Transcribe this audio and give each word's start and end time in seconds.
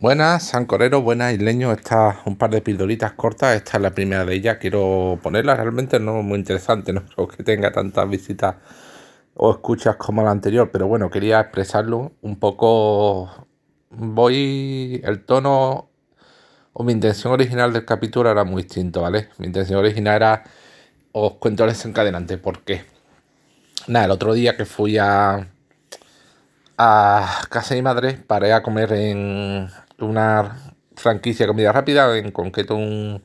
Buenas, 0.00 0.44
Sancorero, 0.44 1.02
buenas 1.02 1.32
isleños. 1.32 1.76
Estas 1.76 2.18
un 2.24 2.36
par 2.36 2.50
de 2.50 2.60
pildoritas 2.60 3.14
cortas. 3.14 3.56
Esta 3.56 3.78
es 3.78 3.82
la 3.82 3.90
primera 3.90 4.24
de 4.24 4.32
ellas. 4.32 4.58
Quiero 4.58 5.18
ponerla. 5.20 5.56
Realmente 5.56 5.98
no 5.98 6.22
muy 6.22 6.38
interesante. 6.38 6.92
No 6.94 7.04
creo 7.04 7.26
que 7.26 7.42
tenga 7.42 7.72
tantas 7.72 8.08
visitas 8.08 8.56
o 9.34 9.50
escuchas 9.50 9.96
como 9.96 10.22
la 10.22 10.30
anterior. 10.30 10.70
Pero 10.72 10.86
bueno, 10.86 11.10
quería 11.10 11.40
expresarlo 11.40 12.12
un 12.22 12.38
poco. 12.38 13.48
Voy. 13.90 15.00
El 15.04 15.24
tono 15.24 15.90
o 16.72 16.84
mi 16.84 16.92
intención 16.92 17.32
original 17.32 17.72
del 17.72 17.84
capítulo 17.84 18.30
era 18.30 18.44
muy 18.44 18.62
distinto, 18.62 19.02
¿vale? 19.02 19.30
Mi 19.38 19.48
intención 19.48 19.80
original 19.80 20.16
era. 20.16 20.44
Os 21.12 21.34
cuento 21.34 21.64
el 21.64 21.70
desencadenante. 21.70 22.38
¿Por 22.38 22.60
qué? 22.64 22.84
Nada, 23.88 24.06
el 24.06 24.12
otro 24.12 24.34
día 24.34 24.56
que 24.56 24.64
fui 24.64 24.98
a 24.98 25.48
a 26.78 27.42
casa 27.50 27.74
de 27.74 27.80
mi 27.80 27.84
madre 27.84 28.14
paré 28.14 28.52
a 28.52 28.62
comer 28.62 28.92
en 28.92 29.68
una 29.98 30.74
franquicia 30.96 31.44
de 31.46 31.48
comida 31.48 31.72
rápida, 31.72 32.16
en 32.18 32.30
concreto 32.32 32.76
un, 32.76 33.22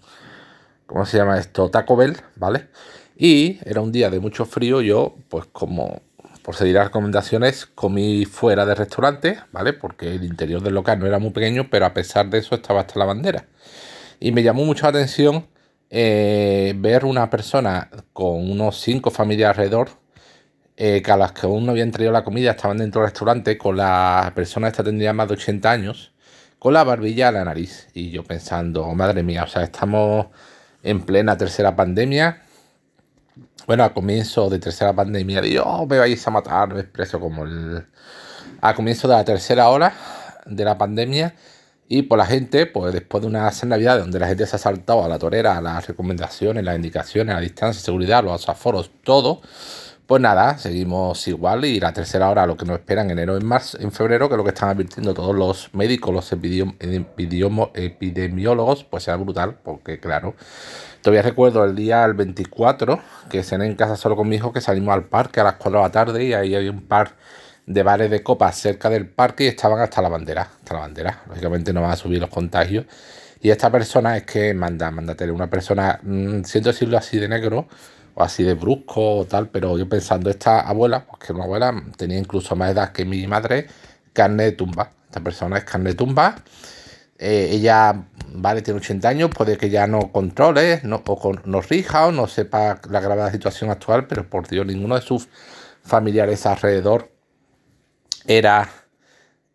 ¿cómo 0.86 1.05
se 1.05 1.18
llama 1.18 1.38
esto? 1.38 1.70
Taco 1.70 1.95
Bell, 1.95 2.18
¿vale? 2.36 2.68
Y 3.16 3.59
era 3.66 3.81
un 3.81 3.91
día 3.91 4.09
de 4.09 4.20
mucho 4.20 4.45
frío, 4.45 4.81
yo 4.81 5.16
pues 5.30 5.45
como 5.52 6.02
por 6.44 6.55
seguir 6.55 6.76
las 6.76 6.86
recomendaciones 6.86 7.66
comí 7.66 8.26
fuera 8.26 8.66
del 8.66 8.76
restaurante, 8.76 9.40
¿vale? 9.52 9.73
Porque 9.73 10.16
el 10.16 10.23
interior 10.23 10.62
del 10.62 10.73
local 10.73 11.00
no 11.00 11.08
era 11.08 11.20
muy 11.20 11.31
pequeño, 11.31 11.70
pero 11.70 11.86
a 11.86 11.94
pesar 11.94 12.30
de 12.30 12.40
eso 12.40 12.55
estaba 12.55 12.81
hasta 12.81 13.00
la 13.00 13.05
bandera. 13.05 13.48
Y 14.20 14.31
me 14.31 14.44
llamó 14.44 14.66
mucho 14.66 14.84
la 14.84 14.90
atención 14.90 15.48
eh, 15.90 16.73
ver 16.78 17.05
una 17.05 17.30
persona 17.30 17.90
con 18.14 18.50
unos 18.52 18.80
cinco 18.81 19.09
familias 19.12 19.52
alrededor, 19.52 19.90
eh, 20.76 21.02
que 21.03 21.12
a 21.12 21.17
las 21.17 21.31
que 21.34 21.45
aún 21.45 21.66
no 21.66 21.72
habían 21.72 21.92
traído 21.92 22.12
la 22.12 22.23
comida 22.23 22.52
estaban 22.52 22.78
dentro 22.78 23.02
del 23.02 23.12
restaurante, 23.12 23.58
con 23.58 23.78
la 23.78 24.31
persona 24.36 24.67
esta 24.67 24.84
tendría 24.84 25.14
más 25.14 25.28
de 25.28 25.36
80 25.36 25.72
años, 25.72 26.12
con 26.63 26.73
la 26.73 26.85
barbilla 26.85 27.27
a 27.27 27.31
la 27.34 27.44
nariz. 27.44 27.90
Y 27.94 28.09
yo 28.09 28.23
pensando, 28.23 28.88
madre 28.95 29.22
mía, 29.22 29.44
o 29.44 29.48
sea, 29.48 29.63
estamos 29.63 30.28
en 30.81 31.02
plena 31.02 31.38
tercera 31.38 31.75
pandemia. 31.75 32.42
Bueno, 33.67 33.83
a 33.83 33.94
comienzo 33.94 34.50
de 34.50 34.59
tercera 34.59 34.94
pandemia, 34.94 35.42
dios 35.42 35.66
oh, 35.67 35.86
me 35.86 35.97
vais 35.97 36.25
a 36.25 36.31
matar, 36.31 36.78
expreso 36.80 37.20
como 37.20 37.44
el... 37.44 37.86
A 38.61 38.73
comienzo 38.75 39.09
de 39.09 39.16
la 39.16 39.25
tercera 39.25 39.67
hora 39.67 39.94
de 40.45 40.64
la 40.64 40.78
pandemia 40.78 41.36
y 41.89 42.03
por 42.03 42.17
la 42.17 42.25
gente, 42.25 42.66
pues 42.66 42.94
después 42.94 43.23
de 43.23 43.27
una 43.27 43.52
Navidad 43.66 44.00
donde 44.00 44.20
la 44.20 44.27
gente 44.27 44.45
se 44.45 44.55
ha 44.55 44.59
saltado 44.59 45.03
a 45.03 45.09
la 45.09 45.20
torera, 45.20 45.58
a 45.58 45.61
las 45.61 45.86
recomendaciones, 45.86 46.64
las 46.64 46.77
indicaciones, 46.77 47.33
a 47.33 47.39
la 47.39 47.42
distancia, 47.42 47.83
seguridad, 47.83 48.23
los 48.23 48.48
aforos, 48.48 48.89
todo, 49.03 49.42
pues 50.14 50.22
nada, 50.22 50.59
seguimos 50.59 51.28
igual 51.28 51.66
y 51.66 51.80
la 51.80 51.92
tercera 51.92 52.30
hora 52.30 52.45
lo 52.45 52.56
que 52.56 52.66
nos 52.66 52.78
espera 52.78 53.02
en 53.02 53.09
enero, 53.09 53.36
en 53.36 53.44
marzo, 53.44 53.80
en 53.81 53.92
febrero, 53.92 54.30
que 54.30 54.36
es 54.36 54.38
lo 54.38 54.44
que 54.44 54.52
están 54.52 54.70
advirtiendo 54.70 55.16
todos 55.16 55.36
los 55.36 55.73
médicos, 55.73 56.14
los 56.14 56.31
epidemiólogos, 56.31 58.83
pues 58.83 59.02
será 59.02 59.17
brutal, 59.17 59.58
porque 59.64 60.00
claro, 60.00 60.36
todavía 61.02 61.23
recuerdo 61.23 61.66
el 61.66 61.75
día 61.75 62.05
el 62.05 62.14
24, 62.14 63.00
que 63.28 63.42
cené 63.42 63.66
en 63.66 63.73
casa 63.73 63.95
solo 63.95 64.16
con 64.16 64.30
mi 64.30 64.36
hijo, 64.36 64.53
que 64.53 64.61
salimos 64.61 64.94
al 64.94 65.05
parque 65.05 65.39
a 65.39 65.45
las 65.45 65.55
4 65.55 65.80
de 65.80 65.83
la 65.83 65.92
tarde 65.92 66.23
y 66.23 66.33
ahí 66.33 66.53
había 66.53 66.70
un 66.70 66.83
par 66.83 67.14
de 67.66 67.81
bares 67.81 68.11
de 68.11 68.22
copas 68.22 68.55
cerca 68.55 68.92
del 68.92 69.08
parque 69.08 69.45
y 69.45 69.48
estaban 69.48 69.80
hasta 69.80 70.00
la 70.03 70.09
bandera, 70.09 70.44
hasta 70.44 70.75
la 70.75 70.81
bandera, 70.81 71.23
lógicamente 71.27 71.73
no 71.73 71.81
van 71.81 71.89
a 71.89 71.95
subir 71.95 72.22
los 72.22 72.30
contagios. 72.30 72.86
Y 73.42 73.50
esta 73.50 73.72
persona 73.72 74.16
es 74.16 74.27
que 74.27 74.53
manda, 74.53 74.92
manda 74.92 75.16
una 75.31 75.50
persona, 75.50 76.00
mm, 76.03 76.44
siento 76.44 76.70
decirlo 76.70 77.00
así 77.00 77.17
de 77.17 77.27
negro, 77.27 77.67
o 78.16 78.23
así 78.23 78.44
de 78.44 78.53
brusco 78.53 79.19
o 79.19 79.25
tal, 79.25 79.50
pero 79.50 79.78
yo 79.78 79.88
pensando, 79.89 80.30
esta 80.30 80.61
abuela, 80.61 81.06
pues 81.06 81.19
que 81.19 81.33
una 81.33 81.44
abuela 81.44 81.73
tenía 81.97 82.17
incluso 82.17 82.55
más 82.55 82.72
edad 82.72 82.92
que 82.92 83.05
mi 83.05 83.25
madre, 83.28 83.67
carne 84.14 84.45
de 84.45 84.52
tumba. 84.53 84.92
Esta 85.05 85.22
persona 85.22 85.58
es 85.58 85.64
carne 85.64 85.92
de 85.92 85.95
tumba. 85.95 86.36
Eh, 87.17 87.50
ella, 87.52 88.05
vale, 88.33 88.61
tiene 88.61 88.80
80 88.80 89.08
años, 89.08 89.30
puede 89.36 89.58
que 89.58 89.70
ya 89.70 89.88
no 89.88 90.11
controle, 90.11 90.81
no, 90.83 91.03
o 91.05 91.31
no 91.45 91.61
rija 91.61 92.08
o 92.08 92.11
no 92.11 92.28
sepa 92.28 92.81
la 92.89 93.00
gravedad 93.00 93.25
de 93.25 93.30
la 93.30 93.31
situación 93.31 93.70
actual, 93.70 94.08
pero 94.08 94.30
por 94.30 94.48
Dios, 94.48 94.65
ninguno 94.65 94.95
de 94.95 95.02
sus 95.02 95.30
familiares 95.83 96.45
alrededor 96.45 97.11
era 98.26 98.70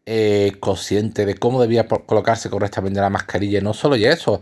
eh, 0.06 0.56
consciente 0.60 1.26
de 1.26 1.34
cómo 1.34 1.60
debía 1.60 1.86
colocarse 1.86 2.50
correctamente 2.50 3.00
la 3.00 3.10
mascarilla. 3.10 3.60
No 3.60 3.74
solo 3.74 3.96
eso, 3.96 4.40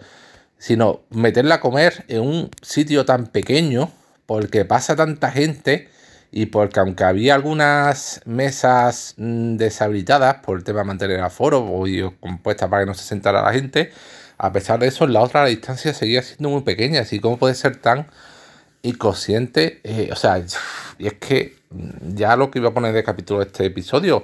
sino 0.58 1.02
meterla 1.10 1.56
a 1.56 1.60
comer 1.60 2.04
en 2.08 2.20
un 2.20 2.50
sitio 2.62 3.04
tan 3.04 3.26
pequeño 3.26 3.90
porque 4.26 4.64
pasa 4.64 4.96
tanta 4.96 5.30
gente 5.30 5.88
y 6.32 6.46
porque 6.46 6.80
aunque 6.80 7.04
había 7.04 7.34
algunas 7.34 8.20
mesas 8.26 9.14
mm, 9.16 9.56
deshabilitadas 9.56 10.36
por 10.36 10.58
el 10.58 10.64
tema 10.64 10.80
de 10.80 10.84
mantener 10.84 11.20
aforo 11.20 11.60
o 11.60 11.86
compuestas 12.20 12.68
para 12.68 12.82
que 12.82 12.86
no 12.86 12.94
se 12.94 13.04
sentara 13.04 13.42
la 13.42 13.52
gente, 13.52 13.92
a 14.38 14.52
pesar 14.52 14.78
de 14.80 14.88
eso, 14.88 15.06
la 15.06 15.22
otra 15.22 15.42
la 15.42 15.48
distancia 15.48 15.94
seguía 15.94 16.22
siendo 16.22 16.50
muy 16.50 16.62
pequeña. 16.62 17.00
Así 17.00 17.20
como 17.20 17.38
puede 17.38 17.54
ser 17.54 17.76
tan 17.76 18.06
inconsciente, 18.82 19.80
eh, 19.84 20.10
o 20.12 20.16
sea, 20.16 20.42
y 20.98 21.06
es 21.06 21.14
que 21.14 21.56
ya 22.14 22.36
lo 22.36 22.50
que 22.50 22.58
iba 22.58 22.68
a 22.68 22.74
poner 22.74 22.92
de 22.92 23.02
capítulo 23.02 23.42
este 23.42 23.66
episodio, 23.66 24.22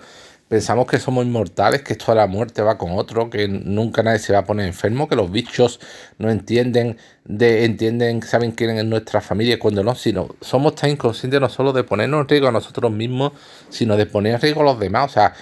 Pensamos 0.53 0.87
que 0.87 0.99
somos 0.99 1.25
inmortales, 1.25 1.81
que 1.81 1.95
esto 1.95 2.13
de 2.13 2.17
la 2.17 2.27
muerte 2.27 2.61
va 2.61 2.77
con 2.77 2.93
otro, 2.93 3.31
que 3.31 3.49
nunca 3.49 4.03
nadie 4.03 4.19
se 4.19 4.35
va 4.35 4.41
a 4.41 4.45
poner 4.45 4.67
enfermo, 4.67 5.09
que 5.09 5.17
los 5.17 5.33
bichos 5.33 5.81
no 6.19 6.31
entienden, 6.31 6.99
de, 7.25 7.65
entienden, 7.65 8.21
saben 8.23 8.53
quién 8.53 8.77
es 8.77 8.85
nuestra 8.85 9.23
familia 9.23 9.55
y 9.55 9.59
cuando 9.59 9.83
no, 9.83 9.95
sino 9.95 10.37
somos 10.43 10.75
tan 10.75 10.91
inconscientes 10.91 11.41
no 11.41 11.49
solo 11.49 11.73
de 11.73 11.85
ponernos 11.85 12.21
en 12.21 12.29
riesgo 12.29 12.49
a 12.49 12.53
nosotros 12.53 12.93
mismos, 12.93 13.33
sino 13.71 13.97
de 13.97 14.05
poner 14.05 14.35
en 14.35 14.41
riesgo 14.43 14.61
a 14.61 14.65
los 14.65 14.79
demás. 14.79 15.11
O 15.11 15.15
sea, 15.15 15.33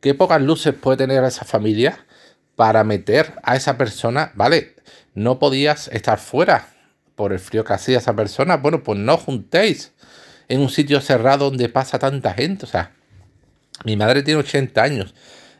qué 0.00 0.14
pocas 0.14 0.40
luces 0.40 0.72
puede 0.74 0.96
tener 0.96 1.24
esa 1.24 1.44
familia 1.44 1.98
para 2.54 2.84
meter 2.84 3.32
a 3.42 3.56
esa 3.56 3.76
persona, 3.76 4.30
¿vale? 4.36 4.76
No 5.12 5.40
podías 5.40 5.88
estar 5.88 6.20
fuera 6.20 6.68
por 7.16 7.32
el 7.32 7.40
frío 7.40 7.64
que 7.64 7.72
hacía 7.72 7.98
esa 7.98 8.14
persona. 8.14 8.58
Bueno, 8.58 8.84
pues 8.84 8.96
no 8.96 9.16
juntéis 9.16 9.90
en 10.46 10.60
un 10.60 10.68
sitio 10.68 11.00
cerrado 11.00 11.46
donde 11.50 11.68
pasa 11.68 11.98
tanta 11.98 12.32
gente. 12.32 12.64
O 12.64 12.68
sea, 12.68 12.92
mi 13.84 13.96
madre 13.96 14.22
tiene 14.22 14.40
80 14.40 14.82
años. 14.82 15.14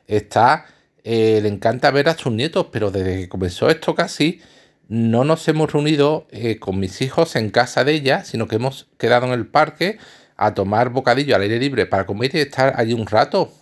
Está, 0.07 0.67
eh, 1.05 1.41
le 1.43 1.49
encanta 1.49 1.91
ver 1.91 2.09
a 2.09 2.17
sus 2.17 2.33
nietos, 2.33 2.67
pero 2.73 2.91
desde 2.91 3.21
que 3.21 3.29
comenzó 3.29 3.69
esto 3.71 3.95
casi 3.95 4.41
no 4.89 5.25
nos 5.25 5.47
hemos 5.49 5.73
reunido 5.73 6.27
eh, 6.31 6.59
con 6.59 6.79
mis 6.79 7.01
hijos 7.01 7.37
en 7.37 7.51
casa 7.51 7.85
de 7.85 7.93
ella, 7.93 8.25
sino 8.25 8.47
que 8.47 8.57
hemos 8.57 8.89
quedado 8.99 9.27
en 9.27 9.33
el 9.33 9.47
parque 9.47 9.99
a 10.37 10.55
tomar 10.55 10.91
bocadillo 10.91 11.35
al 11.35 11.43
aire 11.43 11.59
libre 11.59 11.87
para 11.87 12.05
comer 12.05 12.35
y 12.35 12.41
estar 12.41 12.75
allí 12.77 12.93
un 12.93 13.07
rato. 13.07 13.53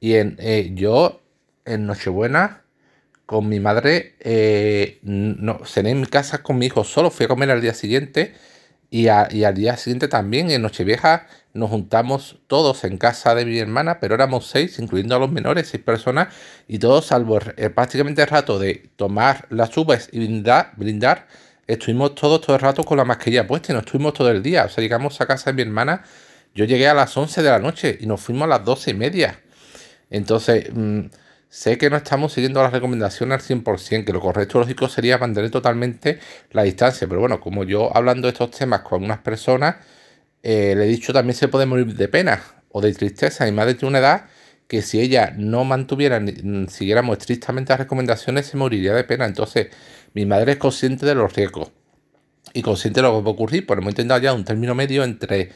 Y 0.00 0.14
eh, 0.14 0.70
yo 0.74 1.22
en 1.64 1.86
Nochebuena 1.86 2.62
con 3.26 3.48
mi 3.48 3.60
madre 3.60 4.16
no, 5.02 5.60
cené 5.64 5.90
en 5.90 6.00
mi 6.00 6.06
casa 6.06 6.42
con 6.42 6.58
mi 6.58 6.66
hijo 6.66 6.84
solo, 6.84 7.10
fui 7.10 7.24
a 7.24 7.28
comer 7.28 7.50
al 7.50 7.60
día 7.60 7.74
siguiente 7.74 8.34
y, 8.90 9.06
al 9.08 9.54
día 9.54 9.76
siguiente 9.76 10.08
también 10.08 10.50
en 10.50 10.62
Nochevieja 10.62 11.28
nos 11.52 11.70
juntamos 11.70 12.38
todos 12.48 12.82
en 12.84 12.98
casa 12.98 13.34
de 13.36 13.44
mi 13.44 13.58
hermana, 13.58 14.00
pero 14.00 14.14
éramos 14.14 14.48
seis, 14.48 14.78
incluyendo 14.80 15.14
a 15.14 15.18
los 15.20 15.30
menores, 15.30 15.68
seis 15.68 15.82
personas, 15.82 16.34
y 16.66 16.78
todos, 16.78 17.06
salvo 17.06 17.38
eh, 17.56 17.70
prácticamente 17.70 18.22
el 18.22 18.28
rato 18.28 18.58
de 18.58 18.90
tomar 18.96 19.46
las 19.50 19.76
uvas 19.76 20.08
y 20.12 20.18
brindar, 20.18 21.26
estuvimos 21.68 22.16
todos 22.16 22.40
todo 22.40 22.56
el 22.56 22.62
rato 22.62 22.84
con 22.84 22.98
la 22.98 23.04
mascarilla 23.04 23.46
puesta 23.46 23.72
y 23.72 23.74
nos 23.74 23.84
estuvimos 23.84 24.12
todo 24.12 24.30
el 24.30 24.42
día. 24.42 24.64
O 24.64 24.68
sea, 24.68 24.82
llegamos 24.82 25.20
a 25.20 25.26
casa 25.26 25.50
de 25.50 25.54
mi 25.54 25.62
hermana, 25.62 26.04
yo 26.54 26.64
llegué 26.64 26.88
a 26.88 26.94
las 26.94 27.16
11 27.16 27.42
de 27.42 27.50
la 27.50 27.60
noche 27.60 27.96
y 28.00 28.06
nos 28.06 28.20
fuimos 28.20 28.44
a 28.46 28.48
las 28.48 28.64
doce 28.64 28.90
y 28.90 28.94
media. 28.94 29.40
Entonces, 30.10 30.68
mm, 30.72 31.02
sé 31.50 31.76
que 31.78 31.90
no 31.90 31.96
estamos 31.96 32.32
siguiendo 32.32 32.62
las 32.62 32.72
recomendaciones 32.72 33.34
al 33.34 33.42
100%, 33.42 34.04
que 34.04 34.12
lo 34.12 34.20
correcto 34.20 34.60
lógico 34.60 34.88
sería 34.88 35.18
mantener 35.18 35.50
totalmente 35.50 36.20
la 36.52 36.62
distancia, 36.62 37.08
pero 37.08 37.20
bueno, 37.20 37.40
como 37.40 37.64
yo 37.64 37.94
hablando 37.94 38.28
de 38.28 38.32
estos 38.32 38.52
temas 38.52 38.82
con 38.82 39.04
unas 39.04 39.18
personas, 39.18 39.76
eh, 40.42 40.74
le 40.76 40.84
he 40.84 40.88
dicho 40.88 41.12
también 41.12 41.34
se 41.36 41.48
puede 41.48 41.66
morir 41.66 41.94
de 41.94 42.08
pena 42.08 42.42
o 42.70 42.80
de 42.80 42.94
tristeza. 42.94 43.44
Mi 43.44 43.52
madre 43.52 43.74
tiene 43.74 43.90
una 43.90 43.98
edad 43.98 44.26
que 44.68 44.82
si 44.82 45.00
ella 45.00 45.34
no 45.36 45.64
mantuviera, 45.64 46.20
ni, 46.20 46.68
siguiéramos 46.68 47.18
estrictamente 47.18 47.72
las 47.72 47.80
recomendaciones, 47.80 48.46
se 48.46 48.56
moriría 48.56 48.94
de 48.94 49.04
pena. 49.04 49.26
Entonces, 49.26 49.68
mi 50.14 50.26
madre 50.26 50.52
es 50.52 50.58
consciente 50.58 51.04
de 51.06 51.14
los 51.16 51.34
riesgos 51.34 51.72
y 52.54 52.62
consciente 52.62 53.00
de 53.00 53.08
lo 53.08 53.16
que 53.16 53.22
puede 53.24 53.34
ocurrir. 53.34 53.66
Pues 53.66 53.78
hemos 53.78 53.90
intentado 53.90 54.20
ya 54.20 54.32
un 54.32 54.44
término 54.44 54.74
medio 54.76 55.04
entre 55.04 55.50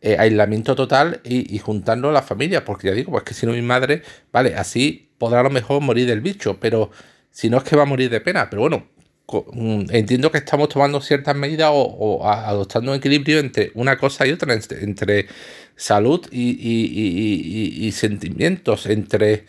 eh, 0.00 0.16
aislamiento 0.18 0.74
total 0.74 1.20
y, 1.24 1.54
y 1.54 1.58
juntando 1.60 2.08
a 2.10 2.12
la 2.12 2.22
familia, 2.22 2.64
porque 2.64 2.88
ya 2.88 2.94
digo, 2.94 3.12
pues 3.12 3.24
que 3.24 3.34
si 3.34 3.46
no 3.46 3.52
mi 3.52 3.62
madre, 3.62 4.02
vale, 4.32 4.56
así 4.56 5.07
podrá 5.18 5.40
a 5.40 5.42
lo 5.44 5.50
mejor 5.50 5.82
morir 5.82 6.06
del 6.06 6.20
bicho, 6.20 6.58
pero 6.60 6.90
si 7.30 7.50
no 7.50 7.58
es 7.58 7.64
que 7.64 7.76
va 7.76 7.82
a 7.82 7.86
morir 7.86 8.10
de 8.10 8.20
pena. 8.20 8.48
Pero 8.48 8.62
bueno, 8.62 8.86
Mm, 9.30 9.84
entiendo 9.90 10.32
que 10.32 10.38
estamos 10.38 10.70
tomando 10.70 11.00
ciertas 11.02 11.36
medidas 11.36 11.70
o, 11.72 12.26
adoptando 12.26 12.92
un 12.92 12.96
equilibrio 12.96 13.40
entre 13.40 13.70
una 13.74 13.98
cosa 13.98 14.26
y 14.26 14.32
otra, 14.32 14.54
entre, 14.54 15.26
salud 15.76 16.26
y, 16.32 17.90
sentimientos, 17.92 18.86
entre... 18.86 19.44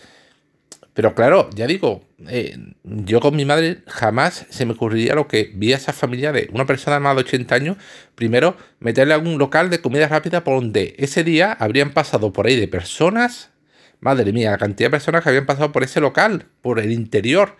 Pero 0.93 1.15
claro, 1.15 1.49
ya 1.55 1.65
digo, 1.65 2.03
eh, 2.27 2.57
yo 2.83 3.21
con 3.21 3.35
mi 3.35 3.45
madre 3.45 3.83
jamás 3.87 4.45
se 4.49 4.65
me 4.65 4.73
ocurriría 4.73 5.15
lo 5.15 5.29
que 5.29 5.51
vi 5.55 5.71
a 5.71 5.77
esa 5.77 5.93
familia 5.93 6.33
de 6.33 6.49
una 6.51 6.65
persona 6.65 6.97
de 6.97 6.99
más 6.99 7.15
de 7.15 7.21
80 7.21 7.55
años, 7.55 7.77
primero 8.15 8.57
meterle 8.81 9.13
a 9.13 9.17
un 9.17 9.37
local 9.37 9.69
de 9.69 9.79
comida 9.79 10.09
rápida 10.09 10.43
por 10.43 10.55
donde 10.55 10.95
ese 10.97 11.23
día 11.23 11.53
habrían 11.53 11.93
pasado 11.93 12.33
por 12.33 12.47
ahí 12.47 12.59
de 12.59 12.67
personas 12.67 13.51
Madre 13.99 14.31
mía, 14.31 14.51
la 14.51 14.57
cantidad 14.57 14.87
de 14.87 14.91
personas 14.91 15.23
que 15.23 15.29
habían 15.29 15.45
pasado 15.45 15.71
por 15.71 15.83
ese 15.83 15.99
local, 15.99 16.45
por 16.61 16.79
el 16.79 16.91
interior, 16.91 17.57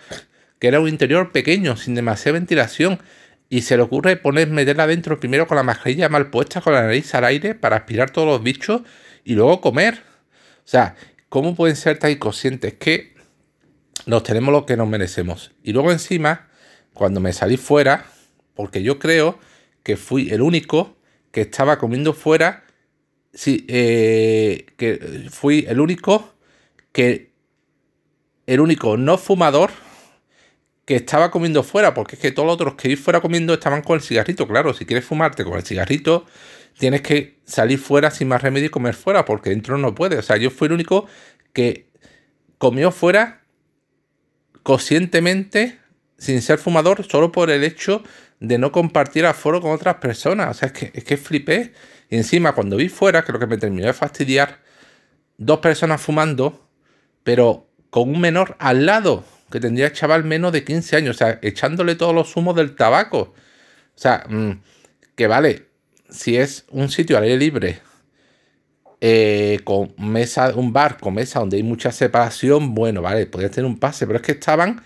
que 0.60 0.68
era 0.68 0.80
un 0.80 0.88
interior 0.88 1.32
pequeño, 1.32 1.76
sin 1.76 1.96
demasiada 1.96 2.40
ventilación, 2.40 3.00
y 3.50 3.62
se 3.62 3.76
le 3.76 3.84
ocurre 3.84 4.16
poner, 4.16 4.50
adentro 4.80 5.20
primero 5.20 5.48
con 5.48 5.58
la 5.58 5.64
mascarilla 5.64 6.08
mal 6.08 6.30
puesta, 6.30 6.62
con 6.62 6.74
la 6.74 6.84
nariz 6.84 7.14
al 7.16 7.26
aire, 7.26 7.56
para 7.56 7.78
aspirar 7.78 8.12
todos 8.12 8.28
los 8.28 8.44
bichos 8.44 8.84
y 9.24 9.34
luego 9.34 9.60
comer. 9.60 10.04
O 10.60 10.68
sea, 10.68 10.96
¿cómo 11.30 11.56
pueden 11.56 11.76
ser 11.76 11.98
tan 11.98 12.12
inconscientes? 12.12 12.76
Que 12.76 13.16
nos 14.06 14.24
tenemos 14.24 14.54
lo 14.54 14.66
que 14.66 14.78
nos 14.78 14.88
merecemos. 14.88 15.52
Y 15.64 15.74
luego 15.74 15.92
encima, 15.92 16.48
cuando 16.94 17.20
me 17.20 17.34
salí 17.34 17.58
fuera, 17.58 18.06
porque 18.54 18.84
yo 18.84 19.00
creo 19.00 19.40
que 19.84 19.98
fui 19.98 20.30
el 20.30 20.42
único 20.42 20.96
que 21.32 21.42
estaba 21.42 21.80
comiendo 21.80 22.14
fuera, 22.14 22.64
sí, 23.34 23.66
eh, 23.68 24.66
que 24.78 25.28
fui 25.32 25.66
el 25.68 25.80
único 25.80 26.34
que, 26.92 27.32
el 28.48 28.60
único 28.60 28.98
no 28.98 29.18
fumador 29.18 29.72
que 30.86 30.96
estaba 30.96 31.30
comiendo 31.30 31.62
fuera, 31.62 31.94
porque 31.94 32.16
es 32.16 32.22
que 32.22 32.32
todos 32.32 32.48
los 32.48 32.56
otros 32.56 32.74
que 32.76 32.90
ir 32.90 32.98
fuera 32.98 33.22
comiendo 33.22 33.54
estaban 33.54 33.84
con 33.84 33.96
el 33.96 34.02
cigarrito, 34.02 34.48
claro, 34.48 34.74
si 34.74 34.86
quieres 34.86 35.06
fumarte 35.06 35.44
con 35.44 35.56
el 35.56 35.64
cigarrito, 35.64 36.26
tienes 36.80 37.02
que 37.02 37.38
salir 37.46 37.78
fuera 37.78 38.10
sin 38.10 38.28
más 38.28 38.42
remedio 38.42 38.68
y 38.68 38.70
comer 38.70 38.96
fuera, 38.96 39.26
porque 39.26 39.52
dentro 39.52 39.78
no 39.78 39.94
puede. 39.94 40.18
O 40.18 40.22
sea, 40.24 40.38
yo 40.38 40.50
fui 40.50 40.68
el 40.68 40.74
único 40.74 41.06
que 41.54 41.90
comió 42.58 42.92
fuera 42.92 43.42
conscientemente, 44.64 45.78
sin 46.18 46.42
ser 46.42 46.58
fumador, 46.58 47.06
solo 47.06 47.32
por 47.32 47.50
el 47.52 47.64
hecho 47.64 48.04
de 48.40 48.58
no 48.58 48.72
compartir 48.72 49.26
aforo 49.26 49.62
con 49.62 49.72
otras 49.72 49.96
personas. 49.96 50.50
O 50.50 50.54
sea, 50.60 50.68
es 50.68 50.74
que, 50.74 50.92
es 50.94 51.04
que 51.04 51.18
flipé. 51.18 51.74
Y 52.10 52.18
encima, 52.18 52.54
cuando 52.54 52.78
vi 52.78 52.90
fuera, 52.90 53.24
lo 53.28 53.40
que 53.40 53.48
me 53.48 53.58
terminó 53.58 53.86
de 53.86 53.94
fastidiar, 53.94 54.60
dos 55.38 55.60
personas 55.60 56.02
fumando, 56.02 56.68
pero 57.24 57.68
con 57.90 58.10
un 58.10 58.20
menor 58.20 58.56
al 58.60 58.86
lado, 58.86 59.24
que 59.52 59.60
tendría 59.60 59.88
el 59.88 59.94
chaval 59.94 60.24
menos 60.24 60.52
de 60.52 60.64
15 60.64 60.96
años, 60.96 61.16
o 61.16 61.20
sea, 61.20 61.40
echándole 61.42 61.96
todos 61.96 62.14
los 62.14 62.36
humos 62.36 62.56
del 62.56 62.76
tabaco. 62.76 63.34
O 63.96 64.02
sea, 64.02 64.26
mm, 64.28 64.52
que 65.16 65.28
vale, 65.28 65.68
si 66.10 66.38
es 66.38 66.66
un 66.70 66.90
sitio 66.90 67.18
al 67.18 67.24
aire 67.24 67.38
libre, 67.38 67.80
eh, 69.02 69.60
con 69.64 69.94
mesa, 69.98 70.54
un 70.56 70.74
bar 70.74 70.98
con 70.98 71.14
mesa 71.14 71.40
donde 71.40 71.58
hay 71.58 71.64
mucha 71.64 71.92
separación, 71.92 72.76
bueno, 72.76 73.02
vale, 73.02 73.26
podría 73.28 73.50
tener 73.50 73.66
un 73.66 73.80
pase, 73.80 74.06
pero 74.06 74.18
es 74.18 74.26
que 74.26 74.34
estaban 74.34 74.84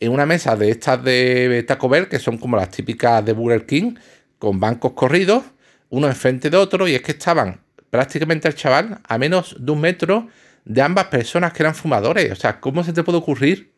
en 0.00 0.12
una 0.12 0.26
mesa 0.26 0.56
de 0.56 0.70
estas 0.70 1.02
de 1.02 1.64
Taco 1.66 1.88
Bell, 1.88 2.08
que 2.08 2.18
son 2.18 2.38
como 2.38 2.56
las 2.56 2.70
típicas 2.70 3.24
de 3.24 3.32
Burger 3.32 3.66
King, 3.66 3.94
con 4.38 4.60
bancos 4.60 4.92
corridos, 4.92 5.44
uno 5.90 6.06
enfrente 6.06 6.50
de 6.50 6.56
otro, 6.56 6.86
y 6.88 6.94
es 6.94 7.02
que 7.02 7.12
estaban 7.12 7.60
prácticamente 7.90 8.48
el 8.48 8.54
chaval 8.54 9.00
a 9.06 9.18
menos 9.18 9.56
de 9.58 9.72
un 9.72 9.80
metro 9.80 10.28
de 10.64 10.82
ambas 10.82 11.06
personas 11.06 11.52
que 11.52 11.62
eran 11.62 11.74
fumadores. 11.74 12.30
O 12.30 12.36
sea, 12.36 12.60
¿cómo 12.60 12.84
se 12.84 12.92
te 12.92 13.02
puede 13.02 13.18
ocurrir 13.18 13.72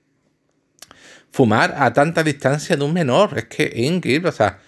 fumar 1.30 1.74
a 1.78 1.92
tanta 1.92 2.22
distancia 2.22 2.76
de 2.76 2.84
un 2.84 2.92
menor? 2.92 3.38
Es 3.38 3.44
que 3.44 3.64
es 3.64 3.90
increíble, 3.90 4.28
o 4.28 4.32
sea, 4.32 4.58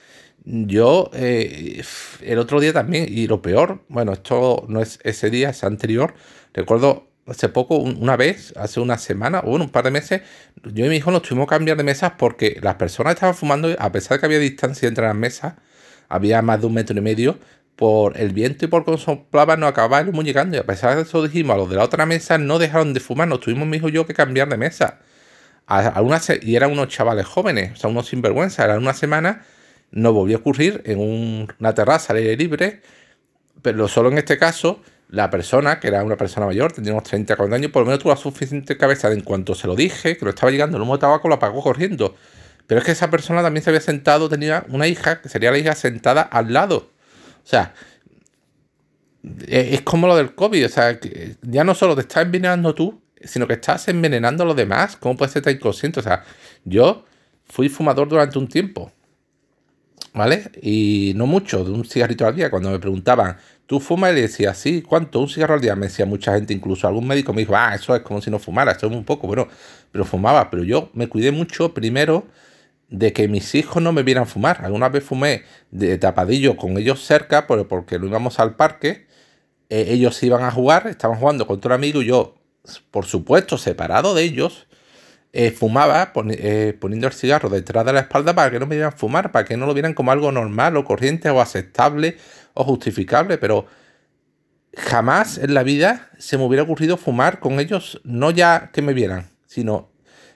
yo 0.45 1.11
eh, 1.15 1.83
el 2.23 2.39
otro 2.39 2.61
día 2.61 2.73
también, 2.73 3.07
y 3.09 3.27
lo 3.27 3.43
peor, 3.43 3.85
bueno, 3.89 4.13
esto 4.13 4.65
no 4.69 4.81
es 4.81 4.99
ese 5.05 5.31
día, 5.31 5.51
es 5.51 5.65
anterior, 5.65 6.15
recuerdo 6.53 7.09
hace 7.27 7.49
poco, 7.49 7.77
una 7.77 8.17
vez, 8.17 8.53
hace 8.57 8.81
una 8.81 8.99
semana, 8.99 9.41
o 9.41 9.51
bueno, 9.51 9.67
un 9.67 9.71
par 9.71 9.85
de 9.85 9.93
meses, 9.93 10.23
yo 10.65 10.85
y 10.87 10.89
mi 10.89 10.97
hijo 10.97 11.11
nos 11.13 11.23
tuvimos 11.23 11.47
que 11.47 11.51
cambiar 11.51 11.77
de 11.77 11.85
mesas 11.85 12.15
porque 12.19 12.59
las 12.61 12.75
personas 12.75 13.15
estaban 13.15 13.35
fumando, 13.35 13.75
a 13.79 13.93
pesar 13.93 14.17
de 14.17 14.21
que 14.21 14.27
había 14.27 14.39
distancia 14.41 14.89
entre 14.89 15.07
las 15.07 15.15
mesas, 15.15 15.55
había 16.13 16.43
más 16.43 16.61
de 16.61 16.67
un 16.67 16.75
metro 16.75 16.97
y 16.97 17.01
medio, 17.01 17.39
por 17.77 18.19
el 18.19 18.33
viento 18.33 18.67
y 18.67 18.69
por 18.69 18.85
cómo 18.85 18.99
soplaba 18.99 19.57
nos 19.57 19.71
acabábamos 19.71 20.25
llegando. 20.25 20.57
Y 20.57 20.61
a 20.61 20.65
pesar 20.65 20.95
de 20.95 21.03
eso 21.03 21.23
dijimos, 21.23 21.55
a 21.55 21.59
los 21.59 21.71
de 21.71 21.77
la 21.77 21.85
otra 21.85 22.07
mesa 22.07 22.39
no 22.39 22.59
dejaron 22.59 22.95
de 22.95 23.01
fumar, 23.01 23.29
nos 23.29 23.41
tuvimos 23.41 23.67
mi 23.67 23.79
hijo 23.79 23.89
yo 23.89 24.07
que 24.07 24.15
cambiar 24.15 24.49
de 24.49 24.57
mesa. 24.57 25.01
A, 25.67 26.03
y 26.43 26.57
eran 26.57 26.71
unos 26.71 26.89
chavales 26.89 27.27
jóvenes, 27.27 27.73
o 27.73 27.77
sea, 27.77 27.91
unos 27.91 28.09
sinvergüenza, 28.09 28.65
eran 28.65 28.79
una 28.79 28.93
semana, 28.93 29.43
nos 29.91 30.13
volvió 30.13 30.37
a 30.37 30.41
ocurrir 30.41 30.83
en 30.85 31.01
una 31.59 31.75
terraza 31.75 32.13
al 32.13 32.19
aire 32.19 32.37
libre, 32.37 32.83
pero 33.63 33.89
solo 33.89 34.11
en 34.11 34.19
este 34.19 34.39
caso 34.39 34.83
la 35.09 35.31
persona, 35.31 35.81
que 35.81 35.89
era 35.89 36.05
una 36.05 36.17
persona 36.17 36.47
mayor, 36.47 36.73
tenía 36.73 36.93
unos 36.93 37.05
30, 37.05 37.37
40 37.37 37.57
años, 37.57 37.71
por 37.71 37.83
lo 37.83 37.87
menos 37.87 38.01
tuvo 38.01 38.13
la 38.13 38.19
suficiente 38.19 38.77
cabeza 38.77 39.09
de 39.09 39.15
en 39.17 39.23
cuanto 39.23 39.55
se 39.55 39.67
lo 39.67 39.77
dije, 39.77 40.17
que 40.17 40.25
lo 40.25 40.31
estaba 40.31 40.51
llegando 40.51 40.77
el 40.77 40.83
humo 40.83 40.97
de 40.97 41.01
tabaco, 41.01 41.29
lo 41.29 41.35
apagó 41.35 41.63
corriendo. 41.63 42.17
Pero 42.73 42.81
es 42.81 42.87
que 42.87 42.93
esa 42.93 43.11
persona 43.11 43.43
también 43.43 43.63
se 43.63 43.69
había 43.69 43.83
sentado, 43.83 44.31
tenía 44.31 44.65
una 44.71 44.87
hija, 44.87 45.21
que 45.21 45.29
sería 45.29 45.51
la 45.51 45.59
hija 45.59 45.75
sentada 45.75 46.23
al 46.23 46.55
lado. 46.55 46.89
O 47.45 47.47
sea, 47.47 47.75
e, 49.47 49.75
es 49.75 49.83
como 49.83 50.07
lo 50.07 50.17
del 50.17 50.35
COVID, 50.35 50.65
o 50.65 50.69
sea, 50.71 50.99
ya 51.43 51.65
no 51.65 51.75
solo 51.75 51.95
te 51.95 52.01
estás 52.01 52.23
envenenando 52.23 52.75
tú, 52.75 53.03
sino 53.23 53.47
que 53.47 53.53
estás 53.53 53.89
envenenando 53.89 54.45
a 54.45 54.47
los 54.47 54.57
demás. 54.57 54.97
¿Cómo 54.97 55.19
puedes 55.19 55.35
ser 55.35 55.43
tan 55.43 55.55
inconsciente? 55.55 56.01
O 56.01 56.03
sea, 56.03 56.25
yo 56.65 57.05
fui 57.45 57.69
fumador 57.69 58.09
durante 58.09 58.39
un 58.39 58.49
tiempo, 58.49 58.91
¿vale? 60.15 60.51
Y 60.63 61.13
no 61.15 61.27
mucho, 61.27 61.67
de 61.67 61.73
un 61.73 61.85
cigarrito 61.85 62.27
al 62.27 62.37
día. 62.37 62.49
Cuando 62.49 62.71
me 62.71 62.79
preguntaban, 62.79 63.37
¿tú 63.67 63.81
fumas? 63.81 64.13
Y 64.13 64.15
le 64.15 64.23
decía, 64.23 64.55
sí, 64.55 64.81
¿cuánto? 64.81 65.21
Un 65.21 65.29
cigarro 65.29 65.53
al 65.53 65.61
día. 65.61 65.77
Me 65.77 65.89
decía 65.89 66.07
mucha 66.07 66.33
gente, 66.37 66.55
incluso 66.55 66.89
algún 66.89 67.07
médico 67.07 67.35
me 67.35 67.43
dijo, 67.43 67.55
ah, 67.55 67.75
eso 67.75 67.95
es 67.95 68.01
como 68.01 68.23
si 68.23 68.31
no 68.31 68.39
fumara, 68.39 68.73
eso 68.73 68.87
es 68.87 68.93
un 68.95 69.05
poco, 69.05 69.27
bueno, 69.27 69.47
pero 69.91 70.07
fumaba. 70.07 70.49
Pero 70.49 70.65
yo 70.65 70.89
me 70.95 71.07
cuidé 71.07 71.33
mucho 71.33 71.75
primero 71.75 72.27
de 72.93 73.15
que 73.15 73.27
mis 73.27 73.55
hijos 73.55 73.83
no 73.83 73.93
me 73.93 74.03
vieran 74.03 74.27
fumar. 74.27 74.65
Alguna 74.65 74.91
vez 74.91 75.03
fumé 75.03 75.43
de 75.71 75.97
tapadillo 75.97 76.57
con 76.57 76.77
ellos 76.77 77.05
cerca, 77.05 77.47
porque 77.47 77.99
lo 77.99 78.07
íbamos 78.07 78.39
al 78.39 78.55
parque. 78.55 79.07
Eh, 79.71 79.87
ellos 79.89 80.23
iban 80.23 80.45
a 80.45 80.51
jugar, 80.51 80.87
estaban 80.87 81.19
jugando 81.19 81.47
con 81.47 81.57
otro 81.57 81.75
amigo 81.75 82.03
y 82.03 82.07
yo, 82.07 82.37
por 82.91 83.07
supuesto, 83.07 83.57
separado 83.57 84.15
de 84.15 84.23
ellos, 84.25 84.69
eh, 85.33 85.51
fumaba 85.51 86.13
eh, 86.33 86.77
poniendo 86.79 87.07
el 87.07 87.15
cigarro 87.15 87.49
detrás 87.49 87.87
de 87.87 87.95
la 87.95 88.01
espalda 88.01 88.35
para 88.35 88.51
que 88.51 88.61
no 88.61 88.67
me 88.67 88.77
vieran 88.77 88.93
fumar, 88.93 89.33
para 89.33 89.47
que 89.47 89.57
no 89.57 89.65
lo 89.65 89.73
vieran 89.73 89.95
como 89.95 90.13
algo 90.13 90.31
normal 90.31 90.77
o 90.77 90.85
corriente 90.85 91.31
o 91.31 91.41
aceptable 91.41 92.19
o 92.53 92.65
justificable, 92.65 93.39
pero 93.39 93.65
jamás 94.77 95.39
en 95.39 95.55
la 95.55 95.63
vida 95.63 96.11
se 96.19 96.37
me 96.37 96.45
hubiera 96.45 96.65
ocurrido 96.65 96.99
fumar 96.99 97.41
con 97.41 97.59
ellos, 97.59 98.03
no 98.05 98.31
ya 98.31 98.71
que 98.75 98.83
me 98.83 98.93
vieran, 98.93 99.31
sino 99.47 99.92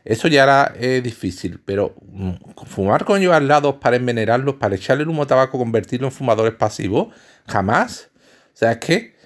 eso 0.06 0.28
ya 0.28 0.44
era 0.44 0.72
eh, 0.76 1.00
difícil, 1.02 1.60
pero 1.64 1.94
mm, 2.12 2.30
fumar 2.66 3.04
con 3.04 3.20
ellos 3.20 3.34
al 3.34 3.48
lado 3.48 3.80
para 3.80 3.96
envenenarlos, 3.96 4.54
para 4.54 4.76
echarle 4.76 5.02
el 5.02 5.08
humo 5.08 5.26
tabaco, 5.26 5.58
convertirlo 5.58 6.06
en 6.06 6.12
fumadores 6.12 6.54
pasivos, 6.54 7.08
jamás. 7.46 8.10
O 8.54 8.56
sea, 8.56 8.72
es 8.72 8.78
que... 8.78 9.16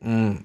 Mm, 0.00 0.36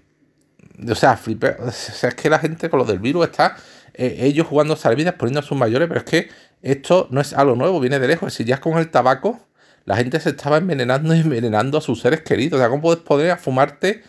o 0.89 0.95
sea, 0.95 1.19
o 1.59 1.71
sea, 1.71 2.09
es 2.09 2.15
que 2.15 2.29
la 2.29 2.39
gente 2.39 2.69
con 2.69 2.79
lo 2.79 2.85
del 2.85 3.00
virus 3.00 3.25
está 3.25 3.56
eh, 3.94 4.18
ellos 4.21 4.47
jugando 4.47 4.75
salvidas, 4.75 5.15
poniendo 5.15 5.41
a 5.41 5.44
sus 5.44 5.57
mayores, 5.57 5.88
pero 5.88 6.00
es 6.00 6.05
que 6.05 6.29
esto 6.62 7.07
no 7.12 7.22
es 7.22 7.34
algo 7.34 7.55
nuevo, 7.55 7.79
viene 7.79 8.00
de 8.00 8.07
lejos. 8.07 8.34
Si 8.34 8.46
ya 8.46 8.60
con 8.60 8.77
el 8.77 8.89
tabaco, 8.89 9.39
la 9.86 9.98
gente 9.98 10.19
se 10.19 10.29
estaba 10.29 10.57
envenenando 10.57 11.13
y 11.15 11.19
envenenando 11.19 11.77
a 11.77 11.81
sus 11.81 12.01
seres 12.01 12.22
queridos. 12.22 12.60
O 12.60 12.62
sea, 12.62 12.69
¿cómo 12.69 12.81
puedes 12.81 13.01
poder 13.03 13.38
fumarte 13.38 14.03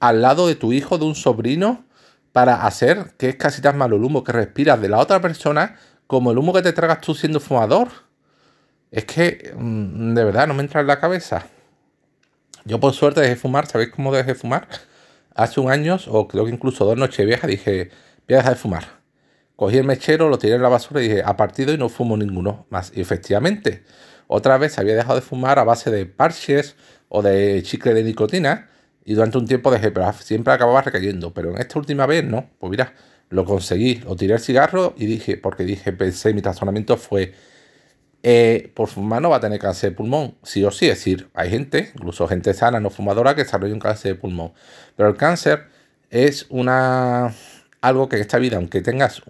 al 0.00 0.22
lado 0.22 0.46
de 0.46 0.54
tu 0.54 0.72
hijo, 0.72 0.98
de 0.98 1.04
un 1.04 1.14
sobrino, 1.14 1.84
para 2.36 2.66
hacer 2.66 3.14
que 3.16 3.30
es 3.30 3.36
casi 3.36 3.62
tan 3.62 3.78
malo 3.78 3.96
el 3.96 4.04
humo 4.04 4.22
que 4.22 4.30
respiras 4.30 4.78
de 4.78 4.90
la 4.90 4.98
otra 4.98 5.22
persona 5.22 5.76
como 6.06 6.32
el 6.32 6.36
humo 6.36 6.52
que 6.52 6.60
te 6.60 6.74
tragas 6.74 7.00
tú 7.00 7.14
siendo 7.14 7.40
fumador? 7.40 7.88
Es 8.90 9.06
que 9.06 9.54
mm, 9.56 10.12
de 10.12 10.22
verdad 10.22 10.46
no 10.46 10.52
me 10.52 10.60
entra 10.62 10.82
en 10.82 10.86
la 10.86 11.00
cabeza. 11.00 11.46
Yo 12.66 12.78
por 12.78 12.92
suerte 12.92 13.22
dejé 13.22 13.36
de 13.36 13.40
fumar, 13.40 13.66
¿sabéis 13.66 13.88
cómo 13.88 14.12
dejé 14.12 14.34
de 14.34 14.34
fumar? 14.34 14.68
Hace 15.34 15.60
un 15.60 15.70
año, 15.70 15.96
o 16.08 16.28
creo 16.28 16.44
que 16.44 16.50
incluso 16.50 16.84
dos 16.84 16.98
noches 16.98 17.24
viejas, 17.24 17.48
dije, 17.48 17.90
voy 18.28 18.34
a 18.34 18.36
dejar 18.40 18.52
de 18.52 18.60
fumar. 18.60 18.84
Cogí 19.56 19.78
el 19.78 19.84
mechero, 19.84 20.28
lo 20.28 20.36
tiré 20.36 20.56
en 20.56 20.62
la 20.62 20.68
basura 20.68 21.00
y 21.00 21.08
dije, 21.08 21.22
a 21.24 21.38
partir 21.38 21.64
de 21.64 21.72
hoy 21.72 21.78
no 21.78 21.88
fumo 21.88 22.18
ninguno 22.18 22.66
más. 22.68 22.92
Y 22.94 23.00
efectivamente, 23.00 23.82
otra 24.26 24.58
vez 24.58 24.78
había 24.78 24.94
dejado 24.94 25.14
de 25.14 25.22
fumar 25.22 25.58
a 25.58 25.64
base 25.64 25.90
de 25.90 26.04
parches 26.04 26.76
o 27.08 27.22
de 27.22 27.62
chicle 27.62 27.94
de 27.94 28.02
nicotina 28.02 28.68
y 29.06 29.14
durante 29.14 29.38
un 29.38 29.46
tiempo 29.46 29.70
dejé, 29.70 29.92
pero 29.92 30.12
siempre 30.14 30.52
acababa 30.52 30.82
recayendo. 30.82 31.32
Pero 31.32 31.52
en 31.52 31.58
esta 31.58 31.78
última 31.78 32.06
vez 32.06 32.24
no, 32.24 32.50
pues 32.58 32.70
mira, 32.72 32.92
lo 33.30 33.44
conseguí, 33.44 33.96
lo 33.98 34.16
tiré 34.16 34.34
el 34.34 34.40
cigarro 34.40 34.94
y 34.96 35.06
dije, 35.06 35.36
porque 35.36 35.64
dije, 35.64 35.92
pensé, 35.92 36.34
mi 36.34 36.40
razonamiento 36.40 36.96
fue, 36.96 37.32
eh, 38.24 38.72
por 38.74 38.88
fumar 38.88 39.22
no 39.22 39.30
va 39.30 39.36
a 39.36 39.40
tener 39.40 39.60
cáncer 39.60 39.90
de 39.90 39.96
pulmón, 39.96 40.34
sí 40.42 40.64
o 40.64 40.72
sí, 40.72 40.86
es 40.88 40.98
decir, 40.98 41.30
hay 41.34 41.50
gente, 41.50 41.92
incluso 41.94 42.26
gente 42.26 42.52
sana, 42.52 42.80
no 42.80 42.90
fumadora, 42.90 43.36
que 43.36 43.44
desarrolla 43.44 43.74
un 43.74 43.80
cáncer 43.80 44.14
de 44.14 44.20
pulmón. 44.20 44.52
Pero 44.96 45.08
el 45.08 45.16
cáncer 45.16 45.66
es 46.10 46.46
una 46.48 47.32
algo 47.80 48.08
que 48.08 48.16
en 48.16 48.22
esta 48.22 48.38
vida, 48.38 48.56
aunque 48.56 48.82
tengas, 48.82 49.22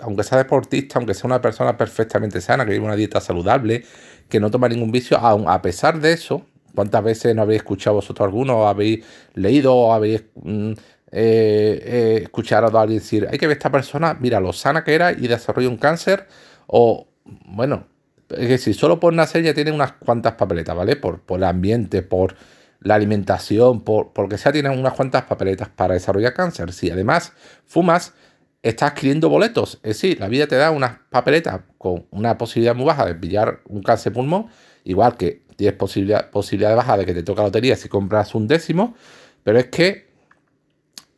aunque 0.00 0.24
seas 0.24 0.42
deportista, 0.42 0.98
aunque 0.98 1.14
sea 1.14 1.28
una 1.28 1.40
persona 1.40 1.76
perfectamente 1.76 2.40
sana, 2.40 2.64
que 2.64 2.72
vive 2.72 2.84
una 2.84 2.96
dieta 2.96 3.20
saludable, 3.20 3.84
que 4.28 4.40
no 4.40 4.50
toma 4.50 4.68
ningún 4.68 4.90
vicio, 4.90 5.16
aun 5.18 5.48
a 5.48 5.62
pesar 5.62 6.00
de 6.00 6.12
eso, 6.12 6.44
¿cuántas 6.74 7.02
veces 7.04 7.34
no 7.34 7.42
habéis 7.42 7.60
escuchado 7.60 7.96
vosotros 7.96 8.26
alguno, 8.26 8.58
o 8.58 8.66
habéis 8.66 9.04
leído, 9.34 9.74
o 9.74 9.92
habéis 9.92 10.24
mm, 10.34 10.72
eh, 11.12 11.82
eh, 11.84 12.20
escuchado 12.22 12.76
a 12.78 12.82
alguien 12.82 13.00
decir, 13.00 13.28
hay 13.30 13.38
que 13.38 13.46
ver 13.46 13.56
esta 13.56 13.70
persona, 13.70 14.16
mira 14.18 14.40
lo 14.40 14.52
sana 14.52 14.84
que 14.84 14.94
era 14.94 15.12
y 15.12 15.28
desarrolla 15.28 15.68
un 15.68 15.76
cáncer, 15.76 16.26
o 16.66 17.06
bueno, 17.24 17.86
es 18.30 18.48
decir, 18.48 18.74
solo 18.74 18.98
por 18.98 19.12
nacer 19.12 19.42
ya 19.42 19.54
tiene 19.54 19.72
unas 19.72 19.92
cuantas 19.92 20.34
papeletas, 20.34 20.76
¿vale? 20.76 20.96
Por, 20.96 21.20
por 21.20 21.38
el 21.38 21.44
ambiente, 21.44 22.02
por 22.02 22.34
la 22.80 22.94
alimentación, 22.94 23.82
por, 23.82 24.12
porque 24.12 24.38
sea, 24.38 24.52
tienes 24.52 24.76
unas 24.76 24.94
cuantas 24.94 25.24
papeletas 25.24 25.68
para 25.68 25.94
desarrollar 25.94 26.34
cáncer. 26.34 26.72
Si 26.72 26.90
además 26.90 27.32
fumas, 27.66 28.14
estás 28.62 28.92
adquiriendo 28.92 29.28
boletos. 29.28 29.74
Es 29.82 30.00
decir, 30.00 30.20
la 30.20 30.28
vida 30.28 30.46
te 30.46 30.56
da 30.56 30.70
unas 30.70 30.98
papeletas 31.10 31.60
con 31.78 32.06
una 32.10 32.38
posibilidad 32.38 32.74
muy 32.74 32.86
baja 32.86 33.04
de 33.06 33.14
pillar 33.14 33.60
un 33.66 33.82
cáncer 33.82 34.12
pulmón, 34.12 34.46
igual 34.84 35.16
que 35.16 35.41
tienes 35.56 35.76
posibilidad, 35.76 36.30
posibilidad 36.30 36.76
baja 36.76 36.96
de 36.96 37.06
que 37.06 37.14
te 37.14 37.34
la 37.34 37.42
lotería 37.42 37.76
si 37.76 37.88
compras 37.88 38.34
un 38.34 38.48
décimo, 38.48 38.94
pero 39.42 39.58
es 39.58 39.66
que 39.66 40.12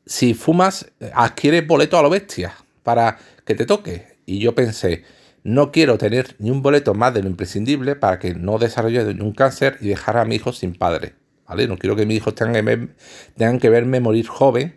si 0.07 0.35
fumas, 0.35 0.93
adquieres 1.15 1.67
boletos 1.67 1.99
a 1.99 2.03
lo 2.03 2.11
bestia 2.11 2.55
para 2.83 3.19
que 3.45 3.55
te 3.55 3.67
toque. 3.67 4.19
Y 4.27 4.39
yo 4.39 4.55
pensé, 4.55 5.05
no 5.43 5.73
quiero 5.73 5.99
tener 5.99 6.37
ni 6.39 6.51
un 6.51 6.63
boleto 6.63 6.95
más 6.95 7.15
de 7.15 7.23
lo 7.23 7.29
imprescindible 7.29 7.97
para 7.97 8.19
que 8.19 8.35
no 8.35 8.59
desarrolle 8.59 9.05
un 9.05 9.33
cáncer 9.33 9.79
y 9.81 9.89
dejar 9.89 10.17
a 10.17 10.25
mi 10.25 10.37
hijo 10.37 10.53
sin 10.53 10.75
padre. 10.75 11.15
¿vale? 11.47 11.69
No 11.69 11.79
quiero 11.79 11.97
que 11.97 12.07
mis 12.07 12.19
hijos 12.19 12.35
tengan 12.35 12.95
tengan 13.37 13.59
que 13.59 13.69
verme 13.69 14.01
morir 14.01 14.27
joven 14.27 14.77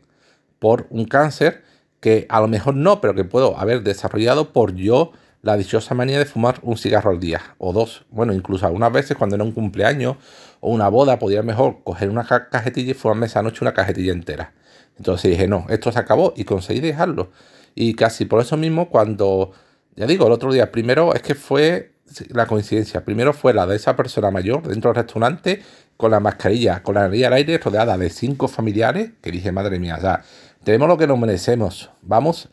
por 0.60 0.88
un 0.90 1.06
cáncer 1.06 1.64
que 2.00 2.26
a 2.30 2.42
lo 2.42 2.48
mejor 2.48 2.76
no, 2.76 3.02
pero 3.02 3.16
que 3.16 3.24
puedo 3.24 3.58
haber 3.58 3.82
desarrollado 3.82 4.54
por 4.54 4.76
yo 4.76 5.12
la 5.48 5.56
dichosa 5.56 5.96
manía 5.96 6.20
de 6.20 6.26
fumar 6.26 6.60
un 6.62 6.78
cigarro 6.78 7.10
al 7.10 7.22
día 7.22 7.42
o 7.58 7.72
dos. 7.72 8.06
Bueno, 8.10 8.34
incluso 8.34 8.68
algunas 8.68 8.92
veces 8.92 9.16
cuando 9.16 9.38
era 9.38 9.46
un 9.46 9.54
cumpleaños 9.54 10.18
o 10.60 10.70
una 10.72 10.90
boda 10.90 11.20
podía 11.20 11.42
mejor 11.42 11.78
coger 11.86 12.10
una 12.10 12.26
cajetilla 12.26 12.92
y 12.92 12.94
fumarme 12.94 13.28
esa 13.28 13.42
noche 13.42 13.60
una 13.62 13.74
cajetilla 13.74 14.12
entera. 14.12 14.52
Entonces 14.98 15.32
dije, 15.32 15.48
no, 15.48 15.66
esto 15.70 15.90
se 15.90 16.00
acabó 16.00 16.34
y 16.36 16.44
conseguí 16.44 16.82
dejarlo. 16.82 17.32
Y 17.76 17.94
casi 17.94 18.26
por 18.26 18.42
eso 18.42 18.58
mismo 18.58 18.90
cuando, 18.90 19.54
ya 19.96 20.06
digo, 20.06 20.28
el 20.28 20.34
otro 20.34 20.52
día, 20.52 20.70
primero 20.70 21.14
es 21.14 21.22
que 21.22 21.34
fue 21.34 21.94
la 22.32 22.46
coincidencia, 22.46 23.06
primero 23.06 23.32
fue 23.32 23.54
la 23.54 23.66
de 23.66 23.78
esa 23.78 23.96
persona 23.96 24.30
mayor 24.32 24.68
dentro 24.68 24.92
del 24.92 25.02
restaurante 25.02 25.64
con 25.96 26.12
la 26.12 26.20
mascarilla, 26.20 26.84
con 26.84 26.96
la 26.96 27.04
nariz 27.04 27.26
al 27.26 27.34
aire 27.34 27.58
rodeada 27.58 27.98
de 27.98 28.10
cinco 28.10 28.50
familiares, 28.50 29.12
que 29.22 29.32
dije, 29.32 29.54
madre 29.54 29.80
mía, 29.80 29.98
sea, 30.02 30.24
tenemos 30.66 30.90
lo 30.90 30.98
que 30.98 31.08
nos 31.08 31.18
merecemos, 31.18 31.90
vamos 32.02 32.50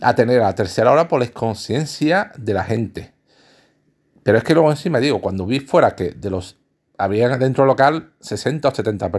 a 0.00 0.14
tener 0.14 0.40
a 0.40 0.44
la 0.44 0.54
tercera 0.54 0.92
hora 0.92 1.08
por 1.08 1.20
la 1.20 1.28
conciencia 1.28 2.32
de 2.36 2.54
la 2.54 2.64
gente. 2.64 3.12
Pero 4.22 4.38
es 4.38 4.44
que 4.44 4.54
luego 4.54 4.70
encima 4.70 5.00
digo, 5.00 5.20
cuando 5.20 5.46
vi 5.46 5.60
fuera 5.60 5.96
que 5.96 6.10
de 6.10 6.30
los 6.30 6.58
había 6.96 7.36
dentro 7.38 7.64
local 7.64 8.12
60 8.20 8.68
o 8.68 8.74
70, 8.74 9.10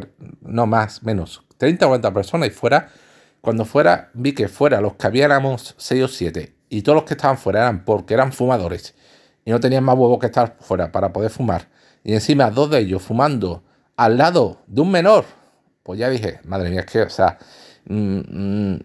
no 0.42 0.66
más, 0.66 1.04
menos, 1.04 1.44
30 1.58 1.86
o 1.86 1.90
40 1.90 2.14
personas 2.14 2.48
y 2.50 2.52
fuera, 2.52 2.90
cuando 3.42 3.66
fuera, 3.66 4.12
vi 4.14 4.34
que 4.34 4.48
fuera 4.48 4.82
los 4.82 4.96
que 4.96 5.08
habíamos 5.08 5.76
6 5.78 6.04
o 6.04 6.08
7 6.08 6.56
y 6.70 6.82
todos 6.82 6.98
los 6.98 7.04
que 7.06 7.14
estaban 7.14 7.38
fuera 7.38 7.62
eran 7.62 7.86
porque 7.86 8.14
eran 8.14 8.32
fumadores 8.32 8.96
y 9.46 9.52
no 9.52 9.60
tenían 9.60 9.84
más 9.84 9.96
huevos 9.98 10.20
que 10.20 10.28
estar 10.28 10.58
fuera 10.60 10.92
para 10.92 11.12
poder 11.12 11.32
fumar. 11.32 11.70
Y 12.04 12.14
encima 12.14 12.52
dos 12.52 12.70
de 12.70 12.80
ellos 12.80 13.02
fumando 13.02 13.64
al 13.98 14.18
lado 14.18 14.62
de 14.68 14.82
un 14.82 14.92
menor, 14.92 15.26
pues 15.84 16.00
ya 16.00 16.10
dije, 16.10 16.40
madre 16.46 16.70
mía, 16.70 16.82
es 16.82 16.86
que, 16.86 17.02
o 17.02 17.10
sea, 17.10 17.38
mm, 17.86 18.20
mm, 18.20 18.80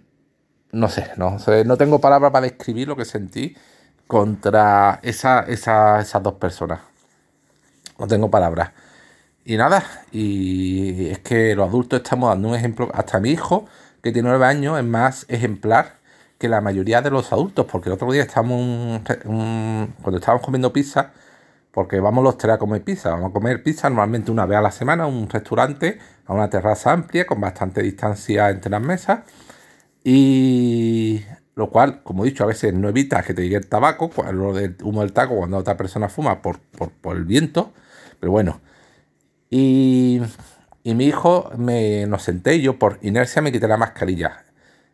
no 0.74 0.88
sé, 0.88 1.10
no 1.16 1.36
no 1.64 1.76
tengo 1.76 2.00
palabras 2.00 2.32
para 2.32 2.46
describir 2.46 2.88
lo 2.88 2.96
que 2.96 3.04
sentí 3.04 3.56
contra 4.06 5.00
esa, 5.02 5.40
esas 5.40 6.22
dos 6.22 6.34
personas. 6.34 6.80
No 7.98 8.06
tengo 8.06 8.30
palabras. 8.30 8.72
Y 9.44 9.56
nada, 9.56 9.84
y 10.10 11.08
es 11.10 11.18
que 11.20 11.54
los 11.54 11.68
adultos 11.68 12.00
estamos 12.02 12.30
dando 12.30 12.48
un 12.48 12.54
ejemplo, 12.54 12.90
hasta 12.94 13.20
mi 13.20 13.30
hijo, 13.30 13.66
que 14.02 14.12
tiene 14.12 14.28
nueve 14.28 14.46
años, 14.46 14.78
es 14.78 14.84
más 14.84 15.26
ejemplar 15.28 15.96
que 16.38 16.48
la 16.48 16.60
mayoría 16.60 17.02
de 17.02 17.10
los 17.10 17.32
adultos, 17.32 17.66
porque 17.70 17.88
el 17.88 17.94
otro 17.94 18.10
día 18.10 18.22
estábamos 18.22 19.02
cuando 19.24 20.18
estábamos 20.18 20.44
comiendo 20.44 20.72
pizza, 20.72 21.12
porque 21.72 22.00
vamos 22.00 22.24
los 22.24 22.38
tres 22.38 22.54
a 22.54 22.58
comer 22.58 22.82
pizza, 22.84 23.10
vamos 23.10 23.30
a 23.30 23.32
comer 23.32 23.62
pizza 23.62 23.88
normalmente 23.88 24.30
una 24.30 24.46
vez 24.46 24.58
a 24.58 24.62
la 24.62 24.70
semana, 24.70 25.06
un 25.06 25.28
restaurante, 25.28 25.98
a 26.26 26.32
una 26.34 26.48
terraza 26.50 26.92
amplia, 26.92 27.26
con 27.26 27.40
bastante 27.40 27.82
distancia 27.82 28.50
entre 28.50 28.70
las 28.70 28.82
mesas, 28.82 29.20
y 30.04 31.22
lo 31.56 31.70
cual, 31.70 32.02
como 32.02 32.24
he 32.24 32.28
dicho, 32.28 32.44
a 32.44 32.46
veces 32.46 32.74
no 32.74 32.88
evita 32.88 33.22
que 33.22 33.34
te 33.34 33.42
llegue 33.42 33.56
el 33.56 33.66
tabaco, 33.66 34.10
lo 34.32 34.52
del 34.52 34.76
humo 34.82 35.00
del 35.00 35.12
taco 35.12 35.36
cuando 35.36 35.56
otra 35.56 35.76
persona 35.76 36.08
fuma 36.08 36.42
por, 36.42 36.60
por, 36.60 36.90
por 36.90 37.16
el 37.16 37.24
viento, 37.24 37.72
pero 38.20 38.30
bueno, 38.32 38.60
y, 39.56 40.20
mi 40.82 41.06
hijo, 41.06 41.50
me, 41.56 42.06
nos 42.06 42.24
senté 42.24 42.56
y 42.56 42.62
yo 42.62 42.76
por 42.76 42.98
inercia 43.02 43.40
me 43.40 43.52
quité 43.52 43.68
la 43.68 43.76
mascarilla. 43.76 44.44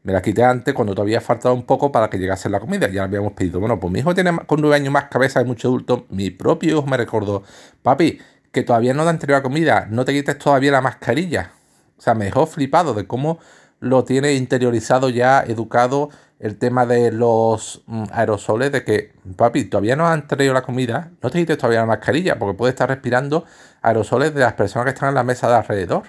Me 0.03 0.13
la 0.13 0.21
quité 0.21 0.45
antes 0.45 0.75
cuando 0.75 0.95
todavía 0.95 1.21
faltaba 1.23 1.55
un 1.55 1.65
poco 1.65 1.91
para 1.91 2.11
que 2.11 2.19
llegase 2.19 2.51
la 2.51 2.61
comida. 2.61 2.89
Ya 2.89 2.97
la 2.97 3.05
habíamos 3.05 3.33
pedido. 3.33 3.59
Bueno, 3.61 3.81
pues 3.81 3.91
mi 3.91 4.01
hijo 4.01 4.15
tiene 4.15 4.37
con 4.47 4.61
nueve 4.61 4.77
años 4.77 4.93
más 4.93 5.05
cabeza 5.05 5.41
de 5.41 5.47
mucho 5.47 5.69
adulto. 5.69 6.07
Mi 6.11 6.31
propio 6.31 6.73
hijo 6.79 6.87
me 6.87 6.99
recordó, 6.99 7.43
papi, 7.83 8.19
que 8.53 8.63
todavía 8.63 8.93
no 8.93 9.05
te 9.05 9.09
han 9.09 9.19
la 9.29 9.43
comida, 9.43 9.87
no 9.91 10.05
te 10.05 10.13
quites 10.13 10.37
todavía 10.39 10.73
la 10.73 10.83
mascarilla. 10.83 11.53
O 11.97 12.03
sea, 12.03 12.15
me 12.15 12.27
dejó 12.27 12.47
flipado 12.47 12.93
de 12.93 13.07
cómo 13.07 13.39
lo 13.81 14.05
tiene 14.05 14.35
interiorizado 14.35 15.09
ya, 15.09 15.41
educado 15.41 16.11
el 16.39 16.57
tema 16.57 16.87
de 16.87 17.13
los 17.13 17.83
mm, 17.87 18.05
aerosoles, 18.13 18.73
de 18.73 18.83
que, 18.85 19.13
papi, 19.37 19.65
todavía 19.65 19.97
no 19.97 20.07
han 20.07 20.27
traído 20.27 20.55
la 20.55 20.63
comida, 20.63 21.11
no 21.23 21.31
te 21.31 21.39
quites 21.39 21.59
todavía 21.59 21.81
la 21.81 21.87
mascarilla, 21.87 22.39
porque 22.39 22.57
puedes 22.57 22.75
estar 22.75 22.89
respirando 22.89 23.45
aerosoles 23.83 24.35
de 24.35 24.41
las 24.41 24.55
personas 24.55 24.87
que 24.87 24.91
están 24.91 25.11
en 25.11 25.17
la 25.17 25.25
mesa 25.25 25.49
de 25.49 25.57
alrededor. 25.57 26.05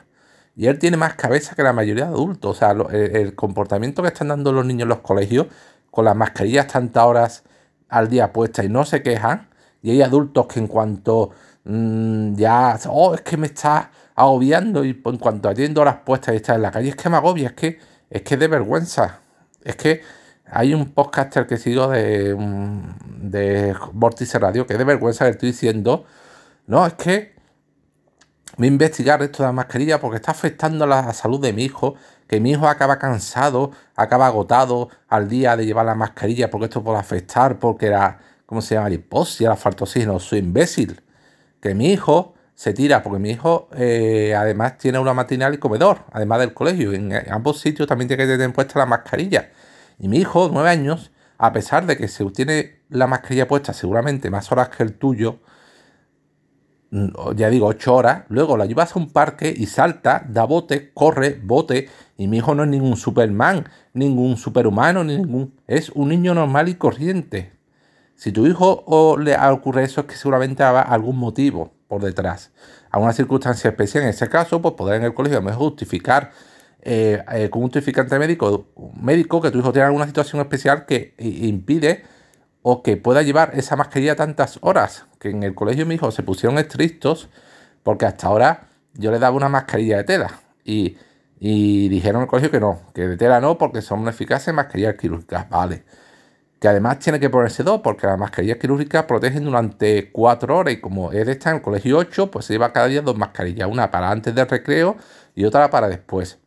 Y 0.55 0.67
él 0.67 0.79
tiene 0.79 0.97
más 0.97 1.15
cabeza 1.15 1.55
que 1.55 1.63
la 1.63 1.73
mayoría 1.73 2.05
de 2.05 2.11
adultos. 2.11 2.57
O 2.57 2.59
sea, 2.59 2.71
el, 2.91 3.35
comportamiento 3.35 4.01
que 4.01 4.09
están 4.09 4.29
dando 4.29 4.51
los 4.51 4.65
niños 4.65 4.83
en 4.83 4.89
los 4.89 4.99
colegios, 4.99 5.47
con 5.89 6.05
las 6.05 6.15
mascarillas 6.15 6.67
tantas 6.67 7.03
horas 7.03 7.43
al 7.89 8.09
día 8.09 8.33
puestas 8.33 8.65
y 8.65 8.69
no 8.69 8.85
se 8.85 9.03
quejan. 9.03 9.49
Y 9.81 9.91
hay 9.91 10.01
adultos 10.01 10.47
que 10.47 10.59
en 10.59 10.67
cuanto 10.67 11.31
mm, 11.65 12.35
ya, 12.35 12.79
oh, 12.89 13.15
es 13.15 13.21
que 13.21 13.37
me 13.37 13.47
está 13.47 13.91
agobiando 14.15 14.83
y 14.85 15.01
en 15.03 15.17
cuanto 15.17 15.49
atiendo 15.49 15.81
horas 15.81 15.97
puestas 16.05 16.33
y 16.33 16.37
está 16.37 16.55
en 16.55 16.61
la 16.63 16.71
calle, 16.71 16.89
es 16.89 16.95
que 16.95 17.09
me 17.09 17.17
agobia, 17.17 17.47
es 17.49 17.53
que 17.53 17.91
es 18.11 18.21
que 18.23 18.37
de 18.37 18.47
vergüenza. 18.47 19.21
Es 19.63 19.75
que 19.77 20.01
hay 20.45 20.73
un 20.73 20.91
podcaster 20.91 21.47
que 21.47 21.57
sigo 21.57 21.87
de, 21.87 22.35
de 23.21 23.75
Vórtice 23.93 24.37
Radio 24.37 24.67
que 24.67 24.77
de 24.77 24.83
vergüenza 24.83 25.25
que 25.25 25.31
estoy 25.31 25.51
diciendo. 25.51 26.05
No, 26.67 26.85
es 26.85 26.93
que 26.93 27.33
voy 28.57 28.67
a 28.67 28.71
investigar 28.71 29.23
esto 29.23 29.43
de 29.43 29.47
la 29.47 29.53
mascarilla 29.53 29.99
porque 29.99 30.17
está 30.17 30.31
afectando 30.31 30.85
la 30.85 31.13
salud 31.13 31.41
de 31.41 31.53
mi 31.53 31.63
hijo. 31.63 31.95
Que 32.27 32.39
mi 32.39 32.51
hijo 32.51 32.67
acaba 32.67 32.99
cansado, 32.99 33.71
acaba 33.95 34.27
agotado 34.27 34.89
al 35.07 35.29
día 35.29 35.55
de 35.57 35.65
llevar 35.65 35.85
la 35.85 35.95
mascarilla 35.95 36.49
porque 36.49 36.65
esto 36.65 36.83
puede 36.83 36.97
afectar, 36.99 37.59
porque 37.59 37.87
era, 37.87 38.19
¿cómo 38.45 38.61
se 38.61 38.75
llama? 38.75 38.89
La 38.89 38.95
hipoxia, 38.95 39.49
la 39.49 39.55
falta 39.55 39.85
oxígeno. 39.85 40.19
Soy 40.19 40.39
imbécil. 40.39 41.01
Que 41.61 41.75
mi 41.75 41.91
hijo 41.91 42.33
se 42.55 42.73
tira, 42.73 43.01
porque 43.01 43.19
mi 43.19 43.31
hijo 43.31 43.69
eh, 43.75 44.35
además 44.35 44.77
tiene 44.77 44.99
una 44.99 45.13
matinal 45.13 45.53
y 45.53 45.57
comedor, 45.57 46.05
además 46.11 46.39
del 46.39 46.53
colegio. 46.53 46.93
En 46.93 47.11
ambos 47.31 47.59
sitios 47.59 47.87
también 47.87 48.07
tiene 48.07 48.25
que 48.25 48.33
tener 48.33 48.53
puesta 48.53 48.77
la 48.77 48.85
mascarilla. 48.85 49.49
Y 49.97 50.07
mi 50.07 50.17
hijo, 50.17 50.49
nueve 50.51 50.69
años, 50.69 51.11
a 51.37 51.53
pesar 51.53 51.87
de 51.87 51.97
que 51.97 52.07
se 52.07 52.23
tiene 52.25 52.81
la 52.89 53.07
mascarilla 53.07 53.47
puesta 53.47 53.73
seguramente 53.73 54.29
más 54.29 54.51
horas 54.51 54.69
que 54.69 54.83
el 54.83 54.93
tuyo, 54.93 55.39
mm, 56.91 57.35
ya 57.35 57.49
digo, 57.49 57.65
ocho 57.67 57.95
horas, 57.95 58.25
luego 58.29 58.57
la 58.57 58.65
llevas 58.65 58.95
a 58.95 58.99
un 58.99 59.09
parque 59.11 59.51
y 59.55 59.65
salta, 59.65 60.23
da 60.29 60.43
bote, 60.43 60.91
corre, 60.93 61.39
bote, 61.43 61.89
y 62.15 62.27
mi 62.27 62.37
hijo 62.37 62.53
no 62.53 62.63
es 62.63 62.69
ningún 62.69 62.95
Superman, 62.95 63.67
ningún 63.93 64.37
superhumano, 64.37 65.03
ningún... 65.03 65.55
Es 65.65 65.89
un 65.89 66.09
niño 66.09 66.35
normal 66.35 66.69
y 66.69 66.75
corriente. 66.75 67.53
Si 68.21 68.31
tu 68.31 68.45
hijo 68.45 68.83
o 68.85 69.17
le 69.17 69.35
ocurre 69.35 69.83
eso 69.83 70.01
es 70.01 70.05
que 70.05 70.15
seguramente 70.15 70.61
habrá 70.61 70.83
algún 70.83 71.17
motivo 71.17 71.73
por 71.87 72.03
detrás. 72.03 72.51
Alguna 72.91 73.13
circunstancia 73.13 73.71
especial 73.71 74.03
en 74.03 74.11
ese 74.11 74.29
caso, 74.29 74.61
pues 74.61 74.75
poder 74.75 74.97
en 74.97 75.05
el 75.05 75.15
colegio 75.15 75.41
mejor 75.41 75.69
justificar 75.69 76.29
eh, 76.83 77.23
eh, 77.31 77.49
con 77.49 77.63
un 77.63 77.69
justificante 77.69 78.19
médico, 78.19 78.67
médico 78.93 79.41
que 79.41 79.49
tu 79.49 79.57
hijo 79.57 79.73
tiene 79.73 79.87
alguna 79.87 80.05
situación 80.05 80.39
especial 80.39 80.85
que 80.85 81.15
impide 81.17 82.03
o 82.61 82.83
que 82.83 82.95
pueda 82.95 83.23
llevar 83.23 83.53
esa 83.55 83.75
mascarilla 83.75 84.15
tantas 84.15 84.59
horas. 84.61 85.07
Que 85.19 85.31
en 85.31 85.41
el 85.41 85.55
colegio 85.55 85.87
mi 85.87 85.95
hijo 85.95 86.11
se 86.11 86.21
pusieron 86.21 86.59
estrictos 86.59 87.27
porque 87.81 88.05
hasta 88.05 88.27
ahora 88.27 88.67
yo 88.93 89.09
le 89.09 89.17
daba 89.17 89.35
una 89.35 89.49
mascarilla 89.49 89.97
de 89.97 90.03
tela 90.03 90.41
y, 90.63 90.95
y 91.39 91.89
dijeron 91.89 92.17
en 92.17 92.25
el 92.25 92.29
colegio 92.29 92.51
que 92.51 92.59
no, 92.59 92.81
que 92.93 93.07
de 93.07 93.17
tela 93.17 93.41
no 93.41 93.57
porque 93.57 93.81
son 93.81 94.07
eficaces 94.07 94.53
mascarillas 94.53 94.93
quirúrgicas, 94.93 95.49
vale. 95.49 95.85
Que 96.61 96.67
además 96.67 96.99
tiene 96.99 97.19
que 97.19 97.29
ponerse 97.29 97.63
dos 97.63 97.81
porque 97.81 98.05
las 98.05 98.19
mascarillas 98.19 98.57
quirúrgicas 98.57 99.05
protegen 99.05 99.43
durante 99.43 100.11
cuatro 100.11 100.59
horas 100.59 100.75
y 100.75 100.79
como 100.79 101.11
es 101.11 101.25
de 101.25 101.31
estar 101.31 101.51
en 101.51 101.57
el 101.57 101.63
colegio 101.63 101.97
8, 101.97 102.29
pues 102.29 102.45
se 102.45 102.53
lleva 102.53 102.71
cada 102.71 102.85
día 102.85 103.01
dos 103.01 103.17
mascarillas, 103.17 103.67
una 103.67 103.89
para 103.89 104.11
antes 104.11 104.35
del 104.35 104.47
recreo 104.47 104.95
y 105.33 105.45
otra 105.45 105.71
para 105.71 105.89
después. 105.89 106.37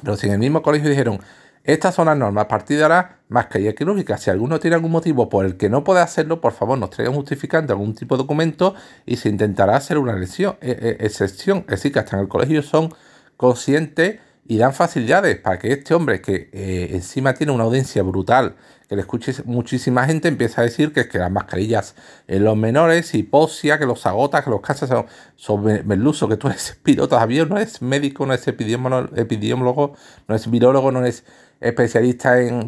Pero 0.00 0.16
si 0.16 0.28
en 0.28 0.34
el 0.34 0.38
mismo 0.38 0.62
colegio 0.62 0.88
dijeron, 0.88 1.18
estas 1.66 1.96
son 1.96 2.06
las 2.06 2.16
normas, 2.16 2.44
a 2.44 2.48
partir 2.48 2.76
de 2.76 2.84
ahora, 2.84 3.18
mascarilla 3.28 3.74
quirúrgica. 3.74 4.16
Si 4.16 4.30
alguno 4.30 4.60
tiene 4.60 4.76
algún 4.76 4.92
motivo 4.92 5.28
por 5.28 5.44
el 5.44 5.56
que 5.56 5.68
no 5.68 5.82
puede 5.82 6.00
hacerlo, 6.00 6.40
por 6.40 6.52
favor 6.52 6.78
nos 6.78 6.90
traigan 6.90 7.16
justificante, 7.16 7.72
algún 7.72 7.96
tipo 7.96 8.16
de 8.16 8.22
documento 8.22 8.76
y 9.04 9.16
se 9.16 9.28
intentará 9.28 9.74
hacer 9.74 9.98
una 9.98 10.14
lesión, 10.14 10.56
eh, 10.60 10.78
eh, 10.80 10.96
excepción. 11.00 11.64
Es 11.66 11.66
decir, 11.66 11.92
que 11.92 11.98
hasta 11.98 12.14
en 12.14 12.22
el 12.22 12.28
colegio 12.28 12.62
son 12.62 12.94
conscientes 13.36 14.20
y 14.48 14.58
dan 14.58 14.72
facilidades 14.72 15.38
para 15.38 15.58
que 15.58 15.72
este 15.72 15.94
hombre, 15.94 16.20
que 16.20 16.48
eh, 16.52 16.88
encima 16.92 17.34
tiene 17.34 17.52
una 17.52 17.64
audiencia 17.64 18.02
brutal, 18.02 18.56
que 18.88 18.94
le 18.94 19.02
escuche 19.02 19.34
muchísima 19.44 20.04
gente, 20.06 20.28
empieza 20.28 20.60
a 20.60 20.64
decir 20.64 20.92
que 20.92 21.00
es 21.00 21.08
que 21.08 21.18
las 21.18 21.30
mascarillas 21.30 21.96
en 22.28 22.44
los 22.44 22.56
menores, 22.56 23.14
hipoxia, 23.14 23.78
que 23.78 23.86
los 23.86 24.06
agota, 24.06 24.44
que 24.44 24.50
los 24.50 24.60
casos 24.60 24.88
son, 24.88 25.06
son 25.34 25.64
que 25.64 26.36
tú 26.36 26.48
eres 26.48 26.78
piloto 26.82 27.08
todavía, 27.08 27.44
no 27.44 27.56
eres 27.56 27.82
médico, 27.82 28.26
no 28.26 28.34
eres 28.34 28.46
epidemiólogo, 28.46 29.94
no 30.28 30.34
es 30.34 30.50
virólogo, 30.50 30.92
no 30.92 31.04
es 31.04 31.24
especialista 31.60 32.40
en... 32.40 32.66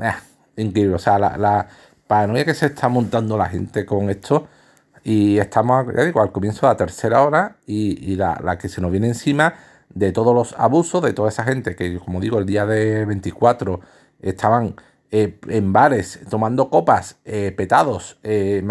Ah, 0.00 0.20
increíble, 0.56 0.94
o 0.94 0.98
sea, 0.98 1.18
la, 1.18 1.36
la 1.38 1.68
paranoia 2.06 2.44
que 2.44 2.54
se 2.54 2.66
está 2.66 2.88
montando 2.88 3.38
la 3.38 3.46
gente 3.46 3.86
con 3.86 4.10
esto 4.10 4.48
y 5.02 5.38
estamos, 5.38 5.86
ya 5.96 6.04
digo, 6.04 6.20
al 6.20 6.32
comienzo 6.32 6.66
de 6.66 6.72
la 6.72 6.76
tercera 6.76 7.22
hora 7.22 7.56
y, 7.66 8.16
la, 8.16 8.38
la, 8.44 8.58
que 8.58 8.68
se 8.68 8.80
nos 8.80 8.90
viene 8.90 9.08
encima 9.08 9.54
de 9.94 10.12
todos 10.12 10.34
los 10.34 10.58
abusos 10.58 11.02
de 11.02 11.12
toda 11.12 11.28
esa 11.28 11.44
gente 11.44 11.76
que, 11.76 11.98
como 11.98 12.20
digo, 12.20 12.38
el 12.38 12.46
día 12.46 12.66
de 12.66 13.04
24 13.04 13.80
estaban 14.20 14.76
eh, 15.12 15.40
en 15.48 15.72
bares 15.72 16.20
tomando 16.30 16.70
copas 16.70 17.16
eh, 17.24 17.52
petados, 17.56 18.18
eh, 18.22 18.62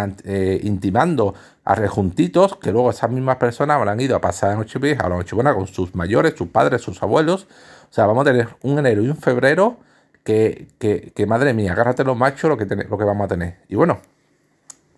intimando 0.63 1.35
a 1.65 1.75
rejuntitos, 1.75 2.55
que 2.55 2.71
luego 2.71 2.91
esas 2.91 3.11
mismas 3.11 3.35
personas 3.35 3.75
habrán 3.75 3.99
ido 3.99 4.15
a 4.15 4.21
pasar 4.21 4.51
la 4.51 4.55
noche 4.55 4.79
vieja 4.79 5.05
a 5.05 5.09
la 5.09 5.17
noche 5.17 5.35
buena 5.35 5.53
con 5.53 5.67
sus 5.67 5.93
mayores, 5.95 6.35
sus 6.37 6.47
padres, 6.47 6.81
sus 6.81 7.03
abuelos. 7.03 7.47
O 7.89 7.93
sea, 7.93 8.05
vamos 8.05 8.21
a 8.21 8.31
tener 8.31 8.47
un 8.61 8.79
enero 8.79 9.03
y 9.03 9.09
un 9.09 9.17
febrero 9.17 9.77
que, 10.23 10.67
que, 10.79 11.25
madre 11.25 11.53
mía, 11.53 11.73
agárrate 11.73 12.03
los 12.03 12.15
machos 12.15 12.49
lo 12.49 12.57
que, 12.57 12.65
lo 12.65 12.97
que 12.97 13.03
vamos 13.03 13.25
a 13.25 13.27
tener. 13.27 13.57
Y 13.67 13.75
bueno, 13.75 13.99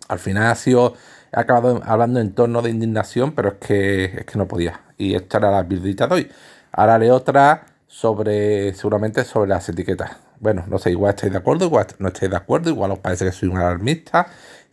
al 0.08 0.18
final 0.20 0.44
ha 0.44 0.54
sido, 0.54 0.94
he 1.32 1.40
acabado 1.40 1.80
hablando 1.84 2.20
en 2.20 2.34
torno 2.34 2.62
de 2.62 2.70
indignación, 2.70 3.32
pero 3.32 3.48
es 3.48 3.54
que, 3.54 4.04
es 4.04 4.26
que 4.26 4.38
no 4.38 4.46
podía. 4.46 4.80
Y 5.02 5.16
esta 5.16 5.38
era 5.38 5.50
la 5.50 5.64
virudita 5.64 6.06
de 6.06 6.14
hoy. 6.14 6.30
Ahora 6.70 6.94
haré 6.94 7.10
otra 7.10 7.66
sobre, 7.88 8.72
seguramente 8.74 9.24
sobre 9.24 9.48
las 9.48 9.68
etiquetas. 9.68 10.12
Bueno, 10.38 10.64
no 10.68 10.78
sé, 10.78 10.90
igual 10.90 11.10
estáis 11.10 11.32
de 11.32 11.38
acuerdo, 11.38 11.64
igual 11.64 11.86
no 11.98 12.08
estáis 12.08 12.30
de 12.30 12.36
acuerdo, 12.36 12.70
igual 12.70 12.92
os 12.92 13.00
parece 13.00 13.24
que 13.24 13.32
soy 13.32 13.48
un 13.48 13.58
alarmista, 13.58 14.28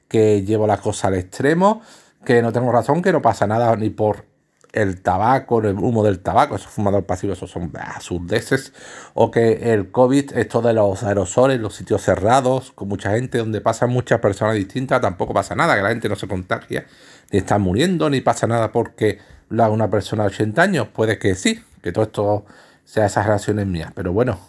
que 0.07 0.43
llevo 0.43 0.67
la 0.67 0.77
cosa 0.77 1.07
al 1.07 1.15
extremo, 1.15 1.81
que 2.23 2.41
no 2.43 2.51
tengo 2.51 2.71
razón, 2.71 3.01
que 3.01 3.11
no 3.11 3.21
pasa 3.21 3.47
nada 3.47 3.75
ni 3.75 3.89
por 3.89 4.25
el 4.71 5.01
tabaco, 5.01 5.59
el 5.61 5.77
humo 5.79 6.03
del 6.03 6.19
tabaco, 6.19 6.55
esos 6.55 6.71
fumadores 6.71 7.07
pasivos, 7.07 7.37
esos 7.37 7.49
son 7.49 7.71
absurdeces, 7.75 8.71
o 9.15 9.31
que 9.31 9.73
el 9.73 9.89
COVID, 9.91 10.37
esto 10.37 10.61
de 10.61 10.73
los 10.73 11.01
aerosoles, 11.01 11.59
los 11.59 11.73
sitios 11.73 12.03
cerrados, 12.03 12.71
con 12.73 12.87
mucha 12.87 13.11
gente, 13.11 13.39
donde 13.39 13.61
pasan 13.61 13.89
muchas 13.89 14.19
personas 14.19 14.55
distintas, 14.55 15.01
tampoco 15.01 15.33
pasa 15.33 15.55
nada, 15.55 15.75
que 15.75 15.81
la 15.81 15.89
gente 15.89 16.07
no 16.07 16.15
se 16.15 16.27
contagia, 16.27 16.85
ni 17.31 17.39
está 17.39 17.57
muriendo, 17.57 18.09
ni 18.11 18.21
pasa 18.21 18.45
nada 18.45 18.71
porque 18.71 19.17
la, 19.49 19.69
una 19.69 19.89
persona 19.89 20.23
de 20.23 20.29
80 20.29 20.61
años, 20.61 20.87
puede 20.87 21.19
que 21.19 21.35
sí, 21.35 21.63
que 21.81 21.91
todo 21.91 22.05
esto 22.05 22.45
sea 22.83 23.05
esas 23.05 23.25
relaciones 23.25 23.67
mías, 23.67 23.91
pero 23.95 24.13
bueno, 24.13 24.39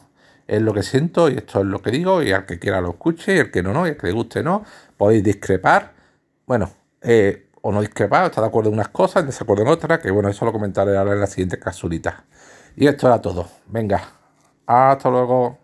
es 0.46 0.62
lo 0.62 0.72
que 0.74 0.82
siento 0.82 1.28
y 1.28 1.36
esto 1.36 1.60
es 1.60 1.66
lo 1.66 1.80
que 1.80 1.90
digo, 1.90 2.22
y 2.22 2.32
al 2.32 2.46
que 2.46 2.58
quiera 2.58 2.80
lo 2.80 2.90
escuche, 2.90 3.36
y 3.36 3.38
el 3.38 3.50
que 3.50 3.62
no, 3.62 3.72
no, 3.72 3.86
y 3.86 3.90
al 3.90 3.96
que 3.96 4.06
le 4.06 4.12
guste 4.12 4.42
no, 4.42 4.64
podéis 4.96 5.22
discrepar, 5.22 5.92
bueno, 6.46 6.70
eh, 7.02 7.50
o 7.62 7.72
no 7.72 7.80
discrepar, 7.80 8.26
está 8.26 8.40
de 8.40 8.48
acuerdo 8.48 8.70
en 8.70 8.74
unas 8.74 8.88
cosas, 8.88 9.22
en 9.22 9.26
desacuerdo 9.26 9.62
en 9.62 9.68
otras, 9.68 9.98
que 10.00 10.10
bueno, 10.10 10.28
eso 10.28 10.44
lo 10.44 10.52
comentaré 10.52 10.96
ahora 10.96 11.12
en 11.12 11.20
la 11.20 11.26
siguiente 11.26 11.58
casulita. 11.58 12.24
Y 12.76 12.86
esto 12.86 13.06
era 13.06 13.20
todo. 13.20 13.48
Venga, 13.66 14.02
hasta 14.66 15.10
luego. 15.10 15.59